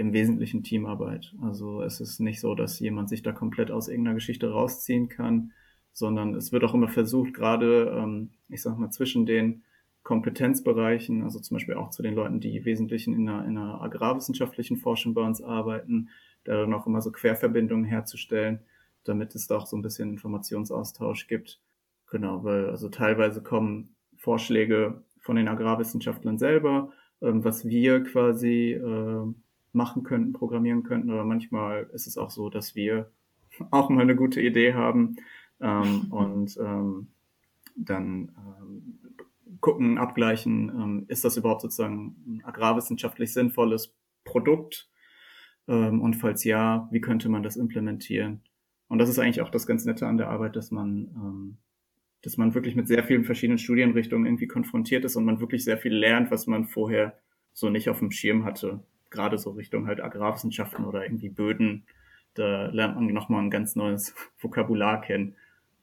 im 0.00 0.14
Wesentlichen 0.14 0.62
Teamarbeit. 0.62 1.34
Also 1.42 1.82
es 1.82 2.00
ist 2.00 2.20
nicht 2.20 2.40
so, 2.40 2.54
dass 2.54 2.80
jemand 2.80 3.10
sich 3.10 3.22
da 3.22 3.32
komplett 3.32 3.70
aus 3.70 3.88
irgendeiner 3.88 4.14
Geschichte 4.14 4.50
rausziehen 4.50 5.10
kann, 5.10 5.52
sondern 5.92 6.34
es 6.34 6.52
wird 6.52 6.64
auch 6.64 6.72
immer 6.72 6.88
versucht, 6.88 7.34
gerade, 7.34 7.94
ähm, 7.94 8.30
ich 8.48 8.62
sag 8.62 8.78
mal, 8.78 8.88
zwischen 8.88 9.26
den 9.26 9.62
Kompetenzbereichen, 10.02 11.22
also 11.22 11.38
zum 11.38 11.56
Beispiel 11.56 11.74
auch 11.74 11.90
zu 11.90 12.02
den 12.02 12.14
Leuten, 12.14 12.40
die 12.40 12.56
im 12.56 12.64
Wesentlichen 12.64 13.12
in 13.12 13.28
einer, 13.28 13.44
in 13.46 13.58
einer 13.58 13.82
agrarwissenschaftlichen 13.82 14.78
Forschung 14.78 15.12
bei 15.12 15.20
uns 15.20 15.42
arbeiten, 15.42 16.08
da 16.44 16.56
dann 16.56 16.72
auch 16.72 16.86
immer 16.86 17.02
so 17.02 17.12
Querverbindungen 17.12 17.84
herzustellen, 17.84 18.60
damit 19.04 19.34
es 19.34 19.48
da 19.48 19.58
auch 19.58 19.66
so 19.66 19.76
ein 19.76 19.82
bisschen 19.82 20.08
Informationsaustausch 20.08 21.26
gibt. 21.26 21.60
Genau, 22.10 22.42
weil 22.42 22.70
also 22.70 22.88
teilweise 22.88 23.42
kommen 23.42 23.94
Vorschläge 24.16 25.04
von 25.18 25.36
den 25.36 25.48
Agrarwissenschaftlern 25.48 26.38
selber, 26.38 26.90
ähm, 27.20 27.44
was 27.44 27.66
wir 27.66 28.02
quasi 28.02 28.72
äh, 28.72 29.34
machen 29.72 30.02
könnten, 30.02 30.32
programmieren 30.32 30.82
könnten, 30.82 31.10
aber 31.10 31.24
manchmal 31.24 31.88
ist 31.92 32.06
es 32.06 32.16
auch 32.18 32.30
so, 32.30 32.50
dass 32.50 32.74
wir 32.74 33.10
auch 33.70 33.88
mal 33.90 34.02
eine 34.02 34.16
gute 34.16 34.40
Idee 34.40 34.74
haben 34.74 35.16
ähm, 35.60 36.06
und 36.10 36.56
ähm, 36.58 37.08
dann 37.76 38.32
ähm, 38.36 38.98
gucken, 39.60 39.98
abgleichen, 39.98 40.68
ähm, 40.68 41.04
ist 41.08 41.24
das 41.24 41.36
überhaupt 41.36 41.62
sozusagen 41.62 42.16
ein 42.26 42.44
agrarwissenschaftlich 42.44 43.32
sinnvolles 43.32 43.94
Produkt? 44.24 44.88
Ähm, 45.68 46.00
und 46.00 46.14
falls 46.14 46.44
ja, 46.44 46.88
wie 46.90 47.00
könnte 47.00 47.28
man 47.28 47.42
das 47.42 47.56
implementieren? 47.56 48.40
Und 48.88 48.98
das 48.98 49.08
ist 49.08 49.18
eigentlich 49.18 49.40
auch 49.40 49.50
das 49.50 49.66
ganz 49.66 49.84
Nette 49.84 50.06
an 50.06 50.18
der 50.18 50.28
Arbeit, 50.28 50.56
dass 50.56 50.70
man, 50.70 51.10
ähm, 51.14 51.56
dass 52.22 52.36
man 52.36 52.54
wirklich 52.54 52.74
mit 52.74 52.88
sehr 52.88 53.04
vielen 53.04 53.24
verschiedenen 53.24 53.58
Studienrichtungen 53.58 54.26
irgendwie 54.26 54.48
konfrontiert 54.48 55.04
ist 55.04 55.16
und 55.16 55.24
man 55.24 55.40
wirklich 55.40 55.64
sehr 55.64 55.78
viel 55.78 55.94
lernt, 55.94 56.30
was 56.30 56.46
man 56.46 56.66
vorher 56.66 57.16
so 57.52 57.70
nicht 57.70 57.88
auf 57.88 58.00
dem 58.00 58.10
Schirm 58.10 58.44
hatte. 58.44 58.82
Gerade 59.10 59.38
so 59.38 59.50
Richtung 59.50 59.86
halt 59.86 60.00
Agrarwissenschaften 60.00 60.84
oder 60.84 61.02
irgendwie 61.04 61.28
Böden. 61.28 61.84
Da 62.34 62.66
lernt 62.66 62.94
man 62.94 63.06
nochmal 63.06 63.42
ein 63.42 63.50
ganz 63.50 63.76
neues 63.76 64.14
Vokabular 64.38 65.00
kennen. 65.00 65.34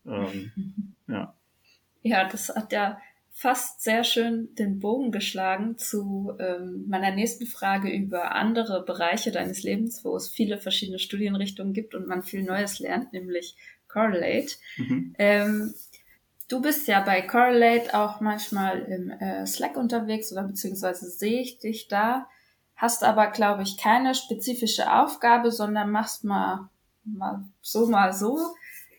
Ähm, 0.05 0.51
ja. 1.07 1.33
Ja, 2.03 2.27
das 2.27 2.49
hat 2.49 2.71
ja 2.71 2.99
fast 3.37 3.83
sehr 3.83 4.03
schön 4.03 4.55
den 4.55 4.79
Bogen 4.79 5.11
geschlagen 5.11 5.77
zu 5.77 6.33
ähm, 6.39 6.85
meiner 6.87 7.11
nächsten 7.11 7.45
Frage 7.45 7.89
über 7.89 8.31
andere 8.31 8.83
Bereiche 8.83 9.31
deines 9.31 9.61
Lebens, 9.61 10.03
wo 10.03 10.15
es 10.15 10.27
viele 10.27 10.57
verschiedene 10.57 10.97
Studienrichtungen 10.97 11.73
gibt 11.73 11.93
und 11.93 12.07
man 12.07 12.23
viel 12.23 12.41
Neues 12.41 12.79
lernt, 12.79 13.13
nämlich 13.13 13.55
Correlate. 13.87 14.55
Mhm. 14.77 15.15
Ähm, 15.19 15.73
du 16.47 16.63
bist 16.63 16.87
ja 16.87 17.01
bei 17.01 17.21
Correlate 17.21 17.93
auch 17.93 18.21
manchmal 18.21 18.81
im 18.81 19.11
äh, 19.11 19.45
Slack 19.45 19.77
unterwegs 19.77 20.31
oder 20.31 20.43
beziehungsweise 20.43 21.07
sehe 21.07 21.41
ich 21.41 21.59
dich 21.59 21.87
da, 21.87 22.27
hast 22.77 23.03
aber, 23.03 23.27
glaube 23.27 23.63
ich, 23.63 23.77
keine 23.77 24.15
spezifische 24.15 24.91
Aufgabe, 24.93 25.51
sondern 25.51 25.91
machst 25.91 26.23
mal, 26.23 26.69
mal 27.03 27.43
so, 27.61 27.87
mal 27.87 28.13
so. 28.13 28.39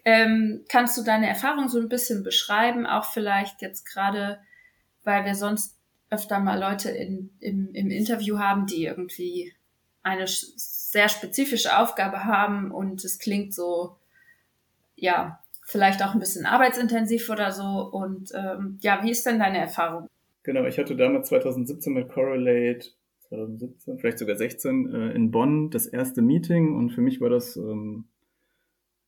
Ähm, 0.04 0.64
kannst 0.68 0.98
du 0.98 1.02
deine 1.02 1.28
Erfahrung 1.28 1.68
so 1.68 1.78
ein 1.78 1.88
bisschen 1.88 2.22
beschreiben, 2.22 2.86
auch 2.86 3.04
vielleicht 3.06 3.62
jetzt 3.62 3.84
gerade, 3.84 4.40
weil 5.04 5.24
wir 5.24 5.34
sonst 5.34 5.76
öfter 6.10 6.40
mal 6.40 6.58
Leute 6.58 6.90
in, 6.90 7.30
im, 7.40 7.72
im 7.72 7.90
Interview 7.90 8.38
haben, 8.38 8.66
die 8.66 8.84
irgendwie 8.84 9.54
eine 10.02 10.26
sehr 10.26 11.08
spezifische 11.08 11.78
Aufgabe 11.78 12.24
haben 12.24 12.70
und 12.70 13.04
es 13.04 13.18
klingt 13.18 13.54
so, 13.54 13.96
ja, 14.96 15.40
vielleicht 15.62 16.02
auch 16.02 16.14
ein 16.14 16.20
bisschen 16.20 16.46
arbeitsintensiv 16.46 17.28
oder 17.28 17.52
so. 17.52 17.90
Und 17.92 18.30
ähm, 18.34 18.78
ja, 18.80 19.02
wie 19.02 19.10
ist 19.10 19.26
denn 19.26 19.38
deine 19.38 19.58
Erfahrung? 19.58 20.08
Genau, 20.42 20.64
ich 20.64 20.78
hatte 20.78 20.96
damals 20.96 21.28
2017 21.28 21.92
mit 21.92 22.08
Correlate, 22.08 22.88
2017, 23.28 23.98
vielleicht 23.98 24.18
sogar 24.18 24.36
16, 24.36 24.94
äh, 24.94 25.12
in 25.12 25.30
Bonn 25.30 25.70
das 25.70 25.86
erste 25.86 26.22
Meeting 26.22 26.74
und 26.74 26.90
für 26.90 27.00
mich 27.00 27.20
war 27.20 27.30
das 27.30 27.56
ähm, 27.56 28.04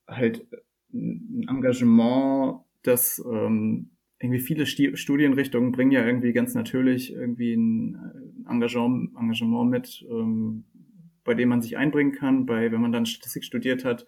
halt 0.06 0.46
ein 0.92 1.46
Engagement, 1.48 2.60
das 2.82 3.22
ähm, 3.30 3.90
irgendwie 4.20 4.40
viele 4.40 4.66
Sti 4.66 4.96
Studienrichtungen 4.96 5.72
bringen 5.72 5.92
ja 5.92 6.04
irgendwie 6.04 6.32
ganz 6.32 6.54
natürlich 6.54 7.12
irgendwie 7.12 7.54
ein 7.54 8.44
Engagement, 8.48 9.16
Engagement 9.18 9.70
mit, 9.70 10.06
ähm, 10.10 10.64
bei 11.24 11.34
dem 11.34 11.48
man 11.48 11.62
sich 11.62 11.78
einbringen 11.78 12.12
kann. 12.12 12.44
Bei, 12.44 12.70
wenn 12.70 12.80
man 12.80 12.92
dann 12.92 13.06
Statistik 13.06 13.44
studiert 13.44 13.84
hat, 13.84 14.06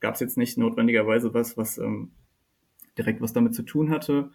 gab 0.00 0.14
es 0.14 0.20
jetzt 0.20 0.36
nicht 0.36 0.58
notwendigerweise 0.58 1.32
was, 1.32 1.56
was 1.56 1.78
ähm, 1.78 2.10
direkt 2.98 3.22
was 3.22 3.32
damit 3.32 3.54
zu 3.54 3.62
tun 3.62 3.90
hatte. 3.90 4.30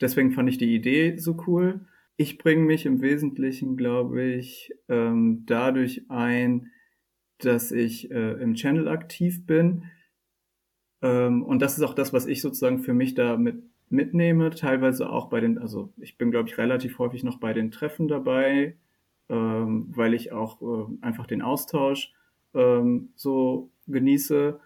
Deswegen 0.00 0.32
fand 0.32 0.48
ich 0.48 0.58
die 0.58 0.74
Idee 0.74 1.16
so 1.18 1.36
cool. 1.46 1.86
Ich 2.16 2.38
bringe 2.38 2.62
mich 2.62 2.86
im 2.86 3.00
Wesentlichen, 3.00 3.76
glaube 3.76 4.22
ich, 4.22 4.72
ähm, 4.88 5.44
dadurch 5.46 6.08
ein, 6.08 6.70
dass 7.38 7.72
ich 7.72 8.10
äh, 8.10 8.32
im 8.40 8.54
Channel 8.54 8.88
aktiv 8.88 9.44
bin 9.46 9.84
ähm, 11.04 11.42
und 11.42 11.60
das 11.60 11.76
ist 11.76 11.84
auch 11.84 11.94
das, 11.94 12.14
was 12.14 12.26
ich 12.26 12.40
sozusagen 12.40 12.78
für 12.78 12.94
mich 12.94 13.14
da 13.14 13.36
mit, 13.36 13.62
mitnehme, 13.90 14.50
teilweise 14.50 15.10
auch 15.10 15.28
bei 15.28 15.40
den, 15.40 15.58
also 15.58 15.92
ich 15.98 16.16
bin, 16.16 16.30
glaube 16.30 16.48
ich, 16.48 16.56
relativ 16.56 16.98
häufig 16.98 17.22
noch 17.24 17.38
bei 17.38 17.52
den 17.52 17.70
Treffen 17.70 18.08
dabei, 18.08 18.76
ähm, 19.28 19.88
weil 19.94 20.14
ich 20.14 20.32
auch 20.32 20.62
äh, 20.62 20.86
einfach 21.02 21.26
den 21.26 21.42
Austausch 21.42 22.14
ähm, 22.54 23.10
so 23.16 23.70
genieße. 23.86 24.58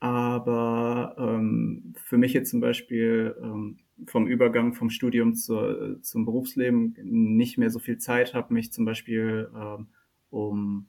Aber 0.00 1.14
ähm, 1.16 1.94
für 2.04 2.18
mich 2.18 2.32
jetzt 2.32 2.50
zum 2.50 2.60
Beispiel 2.60 3.36
ähm, 3.40 3.78
vom 4.06 4.26
Übergang 4.26 4.74
vom 4.74 4.90
Studium 4.90 5.34
zur, 5.34 6.02
zum 6.02 6.24
Berufsleben 6.24 6.96
nicht 7.02 7.58
mehr 7.58 7.70
so 7.70 7.78
viel 7.78 7.98
Zeit 7.98 8.34
habe, 8.34 8.52
mich 8.52 8.72
zum 8.72 8.84
Beispiel 8.84 9.50
ähm, 9.54 9.88
um 10.30 10.88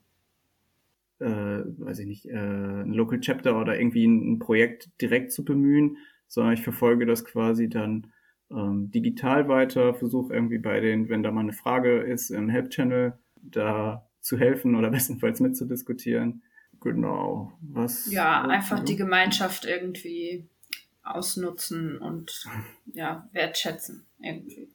äh, 1.18 1.26
weiß 1.26 2.00
ich 2.00 2.06
nicht, 2.06 2.26
äh, 2.26 2.36
ein 2.36 2.92
Local 2.92 3.20
Chapter 3.20 3.58
oder 3.60 3.78
irgendwie 3.78 4.06
ein, 4.06 4.32
ein 4.32 4.38
Projekt 4.38 4.90
direkt 5.00 5.32
zu 5.32 5.44
bemühen, 5.44 5.96
sondern 6.26 6.54
ich 6.54 6.62
verfolge 6.62 7.06
das 7.06 7.24
quasi 7.24 7.68
dann 7.68 8.08
ähm, 8.50 8.90
digital 8.90 9.48
weiter, 9.48 9.94
versuche 9.94 10.34
irgendwie 10.34 10.58
bei 10.58 10.80
den, 10.80 11.08
wenn 11.08 11.22
da 11.22 11.30
mal 11.30 11.40
eine 11.40 11.52
Frage 11.52 12.00
ist 12.00 12.30
im 12.30 12.48
Help-Channel, 12.48 13.18
da 13.42 14.08
zu 14.20 14.38
helfen 14.38 14.74
oder 14.74 14.90
bestenfalls 14.90 15.40
mitzudiskutieren. 15.40 16.42
Genau. 16.80 17.52
Was? 17.60 18.10
Ja, 18.12 18.42
einfach 18.42 18.80
die 18.80 18.96
Gemeinschaft 18.96 19.64
irgendwie 19.64 20.46
ausnutzen 21.06 21.98
und 21.98 22.46
ja, 22.92 23.28
wertschätzen 23.32 24.04
irgendwie. 24.20 24.68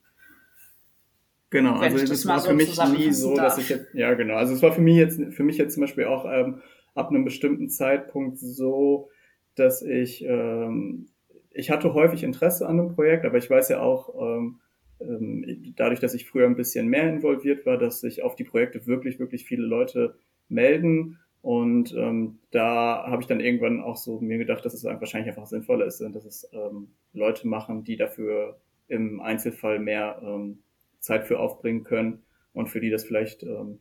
Genau, 1.50 1.74
also 1.74 1.98
das 2.06 2.26
war 2.26 2.40
so 2.40 2.48
für 2.48 2.54
mich 2.54 2.78
nie 2.96 3.12
so, 3.12 3.36
darf. 3.36 3.56
dass 3.56 3.58
ich 3.58 3.68
jetzt, 3.68 3.92
ja 3.92 4.14
genau, 4.14 4.36
also 4.36 4.54
es 4.54 4.62
war 4.62 4.72
für 4.72 4.80
mich 4.80 4.96
jetzt, 4.96 5.20
für 5.34 5.42
mich 5.42 5.58
jetzt 5.58 5.74
zum 5.74 5.82
Beispiel 5.82 6.06
auch 6.06 6.24
ähm, 6.24 6.62
ab 6.94 7.10
einem 7.10 7.24
bestimmten 7.24 7.68
Zeitpunkt 7.68 8.38
so, 8.38 9.10
dass 9.54 9.82
ich, 9.82 10.24
ähm, 10.24 11.08
ich 11.50 11.70
hatte 11.70 11.92
häufig 11.92 12.22
Interesse 12.22 12.66
an 12.66 12.80
einem 12.80 12.94
Projekt, 12.94 13.26
aber 13.26 13.36
ich 13.36 13.50
weiß 13.50 13.68
ja 13.68 13.80
auch, 13.80 14.14
ähm, 14.18 14.60
ähm, 15.00 15.74
dadurch, 15.76 16.00
dass 16.00 16.14
ich 16.14 16.26
früher 16.26 16.46
ein 16.46 16.56
bisschen 16.56 16.88
mehr 16.88 17.08
involviert 17.08 17.66
war, 17.66 17.76
dass 17.76 18.00
sich 18.00 18.22
auf 18.22 18.34
die 18.34 18.44
Projekte 18.44 18.86
wirklich, 18.86 19.18
wirklich 19.18 19.44
viele 19.44 19.66
Leute 19.66 20.14
melden. 20.48 21.18
Und 21.42 21.92
ähm, 21.96 22.38
da 22.52 23.04
habe 23.04 23.20
ich 23.20 23.26
dann 23.26 23.40
irgendwann 23.40 23.80
auch 23.80 23.96
so 23.96 24.20
mir 24.20 24.38
gedacht, 24.38 24.64
dass 24.64 24.74
es 24.74 24.84
wahrscheinlich 24.84 25.28
einfach 25.28 25.46
sinnvoller 25.46 25.86
ist, 25.86 26.00
dass 26.00 26.24
es 26.24 26.48
ähm, 26.52 26.92
Leute 27.12 27.48
machen, 27.48 27.82
die 27.82 27.96
dafür 27.96 28.60
im 28.86 29.20
Einzelfall 29.20 29.80
mehr 29.80 30.20
ähm, 30.22 30.62
Zeit 31.00 31.24
für 31.24 31.40
aufbringen 31.40 31.82
können 31.82 32.22
und 32.52 32.68
für 32.68 32.80
die 32.80 32.90
das 32.90 33.04
vielleicht, 33.04 33.42
ähm, 33.42 33.80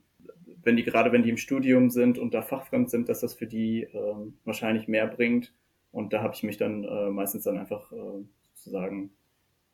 wenn 0.64 0.76
die 0.76 0.84
gerade 0.84 1.12
wenn 1.12 1.22
die 1.22 1.30
im 1.30 1.38
Studium 1.38 1.92
sind 1.92 2.18
und 2.18 2.34
da 2.34 2.42
fachfremd 2.42 2.90
sind, 2.90 3.10
dass 3.10 3.20
das 3.20 3.36
für 3.36 3.48
die 3.48 3.84
ähm, 3.94 4.40
wahrscheinlich 4.44 4.88
mehr 4.88 5.06
bringt. 5.06 5.54
Und 5.92 6.14
da 6.14 6.24
habe 6.24 6.34
ich 6.34 6.42
mich 6.42 6.58
dann 6.58 6.84
äh, 6.84 7.10
meistens 7.12 7.44
dann 7.44 7.60
einfach 7.60 7.92
äh, 7.92 8.24
sozusagen 8.54 9.12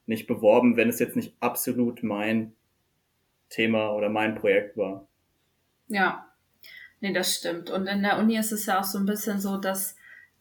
nicht 0.07 0.27
beworben, 0.27 0.75
wenn 0.75 0.89
es 0.89 0.99
jetzt 0.99 1.15
nicht 1.15 1.35
absolut 1.39 2.03
mein 2.03 2.53
Thema 3.49 3.93
oder 3.93 4.09
mein 4.09 4.35
Projekt 4.35 4.75
war. 4.75 5.07
Ja, 5.87 6.26
nee, 6.99 7.13
das 7.13 7.35
stimmt. 7.35 7.69
Und 7.69 7.87
in 7.87 8.03
der 8.03 8.17
Uni 8.19 8.37
ist 8.37 8.51
es 8.51 8.65
ja 8.65 8.79
auch 8.79 8.83
so 8.83 8.97
ein 8.97 9.05
bisschen 9.05 9.39
so, 9.39 9.57
dass 9.57 9.95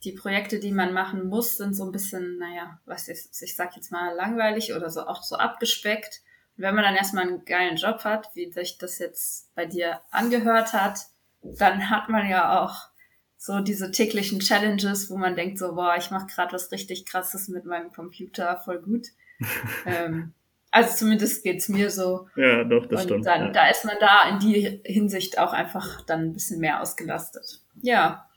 die 0.05 0.13
Projekte, 0.13 0.61
die 0.61 0.73
man 0.73 0.93
machen 0.93 1.29
muss, 1.29 1.57
sind 1.57 1.75
so 1.75 1.85
ein 1.85 1.93
bisschen, 1.93 2.39
naja, 2.39 2.81
was 2.85 3.09
ich, 3.09 3.29
ich 3.41 3.57
sag 3.57 3.77
jetzt 3.77 3.91
mal 3.91 4.15
langweilig 4.15 4.75
oder 4.75 4.91
so 4.91 5.07
auch 5.07 5.23
so 5.23 5.37
abgespeckt 5.37 6.23
wenn 6.57 6.75
man 6.75 6.85
dann 6.85 6.97
erstmal 6.97 7.27
einen 7.27 7.45
geilen 7.45 7.77
Job 7.77 8.05
hat, 8.05 8.31
wie 8.35 8.51
sich 8.51 8.79
das 8.79 8.99
jetzt 8.99 9.55
bei 9.55 9.67
dir 9.67 10.01
angehört 10.11 10.73
hat, 10.73 11.01
dann 11.43 11.91
hat 11.91 12.09
man 12.09 12.29
ja 12.29 12.61
auch 12.61 12.89
so 13.37 13.61
diese 13.61 13.91
täglichen 13.91 14.41
Challenges, 14.41 15.11
wo 15.11 15.17
man 15.17 15.37
denkt 15.37 15.59
so, 15.59 15.75
boah, 15.75 15.97
ich 15.97 16.11
mache 16.11 16.27
gerade 16.27 16.53
was 16.53 16.73
richtig 16.73 17.05
krasses 17.05 17.49
mit 17.49 17.65
meinem 17.67 17.93
Computer, 17.93 18.57
voll 18.65 18.81
gut. 18.81 19.09
ähm, 19.87 20.33
Also 20.71 20.97
zumindest 20.97 21.43
geht's 21.43 21.69
mir 21.69 21.91
so. 21.91 22.29
Ja, 22.37 22.65
doch, 22.65 22.87
das 22.87 23.03
und 23.03 23.09
stimmt. 23.09 23.27
Dann, 23.27 23.47
ja. 23.47 23.51
Da 23.51 23.69
ist 23.69 23.85
man 23.85 23.97
da 24.01 24.29
in 24.29 24.39
die 24.39 24.81
Hinsicht 24.85 25.39
auch 25.39 25.53
einfach 25.53 26.03
dann 26.03 26.23
ein 26.23 26.33
bisschen 26.33 26.61
mehr 26.61 26.81
ausgelastet. 26.81 27.61
Ja, 27.83 28.29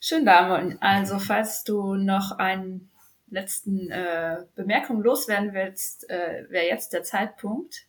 schön, 0.00 0.24
Damon. 0.24 0.76
Also 0.80 1.18
falls 1.18 1.64
du 1.64 1.94
noch 1.94 2.38
einen 2.38 2.90
letzten 3.30 3.90
äh, 3.90 4.44
Bemerkung 4.54 5.02
loswerden 5.02 5.54
willst, 5.54 6.08
äh, 6.10 6.44
wäre 6.50 6.66
jetzt 6.66 6.92
der 6.92 7.02
Zeitpunkt. 7.02 7.86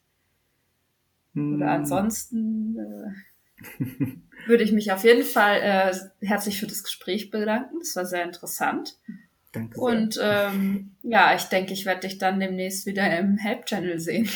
Hm. 1.33 1.55
Oder 1.55 1.71
ansonsten 1.71 2.77
äh, 2.79 4.07
würde 4.47 4.63
ich 4.63 4.71
mich 4.71 4.91
auf 4.91 5.03
jeden 5.03 5.23
Fall 5.23 5.61
äh, 5.61 6.25
herzlich 6.25 6.59
für 6.59 6.67
das 6.67 6.83
Gespräch 6.83 7.29
bedanken. 7.29 7.79
Das 7.79 7.95
war 7.95 8.05
sehr 8.05 8.23
interessant. 8.23 8.97
Danke 9.53 9.75
sehr. 9.75 9.83
Und 9.83 10.19
ähm, 10.21 10.91
ja, 11.03 11.33
ich 11.35 11.43
denke, 11.43 11.71
ich 11.73 11.85
werde 11.85 12.01
dich 12.01 12.17
dann 12.17 12.39
demnächst 12.39 12.85
wieder 12.85 13.17
im 13.17 13.37
Help-Channel 13.37 13.99
sehen. 13.99 14.27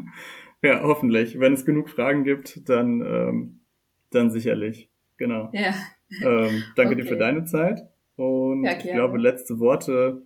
ja, 0.62 0.82
hoffentlich. 0.82 1.38
Wenn 1.40 1.54
es 1.54 1.64
genug 1.64 1.88
Fragen 1.88 2.24
gibt, 2.24 2.68
dann, 2.68 3.00
ähm, 3.00 3.60
dann 4.10 4.30
sicherlich. 4.30 4.90
Genau. 5.16 5.50
Ja. 5.52 5.74
Ähm, 6.22 6.62
danke 6.76 6.92
Okay. 6.92 7.02
dir 7.02 7.08
für 7.08 7.16
deine 7.16 7.44
Zeit. 7.44 7.80
Und 8.16 8.64
Ja, 8.64 8.72
ich 8.72 8.84
glaube, 8.84 9.18
letzte 9.18 9.58
Worte 9.58 10.22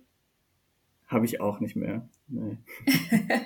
habe 1.07 1.25
ich 1.25 1.39
auch 1.39 1.59
nicht 1.59 1.75
mehr. 1.75 2.09
Nee. 2.27 2.57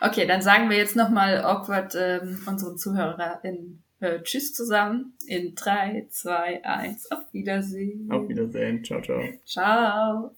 Okay, 0.00 0.24
dann 0.26 0.40
sagen 0.40 0.70
wir 0.70 0.76
jetzt 0.76 0.94
nochmal 0.94 1.42
awkward 1.42 1.96
ähm, 1.98 2.38
unseren 2.46 2.78
ZuhörerInnen 2.78 3.82
äh, 4.00 4.20
Tschüss 4.22 4.52
zusammen. 4.52 5.14
In 5.26 5.54
3, 5.54 6.06
2, 6.10 6.64
1. 6.64 7.10
Auf 7.10 7.32
Wiedersehen. 7.32 8.10
Auf 8.10 8.28
Wiedersehen. 8.28 8.84
Ciao, 8.84 9.00
ciao. 9.00 9.22
Ciao. 9.44 10.30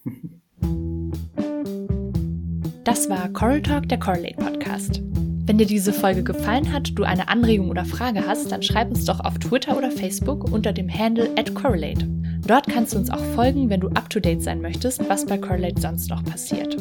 Das 2.83 3.09
war 3.09 3.29
Coral 3.29 3.61
Talk, 3.61 3.89
der 3.89 3.99
Correlate 3.99 4.37
Podcast. 4.37 5.01
Wenn 5.47 5.57
dir 5.57 5.65
diese 5.65 5.93
Folge 5.93 6.23
gefallen 6.23 6.73
hat, 6.73 6.91
du 6.95 7.03
eine 7.03 7.29
Anregung 7.29 7.69
oder 7.69 7.85
Frage 7.85 8.25
hast, 8.27 8.51
dann 8.51 8.63
schreib 8.63 8.89
uns 8.89 9.05
doch 9.05 9.19
auf 9.21 9.39
Twitter 9.39 9.77
oder 9.77 9.91
Facebook 9.91 10.51
unter 10.51 10.73
dem 10.73 10.89
Handle 10.89 11.29
@correlate. 11.53 12.05
Dort 12.45 12.67
kannst 12.67 12.93
du 12.93 12.97
uns 12.97 13.09
auch 13.09 13.23
folgen, 13.33 13.69
wenn 13.69 13.81
du 13.81 13.87
up 13.89 14.09
to 14.09 14.19
date 14.19 14.43
sein 14.43 14.61
möchtest, 14.61 15.07
was 15.09 15.25
bei 15.25 15.37
Correlate 15.37 15.81
sonst 15.81 16.09
noch 16.09 16.23
passiert. 16.23 16.77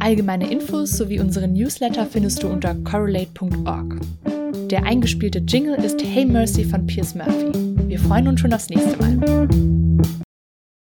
Allgemeine 0.00 0.50
Infos 0.50 0.96
sowie 0.96 1.20
unsere 1.20 1.48
Newsletter 1.48 2.06
findest 2.06 2.42
du 2.42 2.48
unter 2.48 2.74
correlate.org. 2.74 4.00
Der 4.66 4.84
eingespielte 4.84 5.38
Jingle 5.38 5.76
ist 5.76 6.02
Hey 6.02 6.26
Mercy 6.26 6.64
von 6.64 6.86
Piers 6.86 7.14
Murphy. 7.14 7.52
Wir 7.88 7.98
freuen 7.98 8.28
uns 8.28 8.40
schon 8.40 8.52
aufs 8.52 8.68
nächste 8.68 8.96
Mal. 8.98 9.48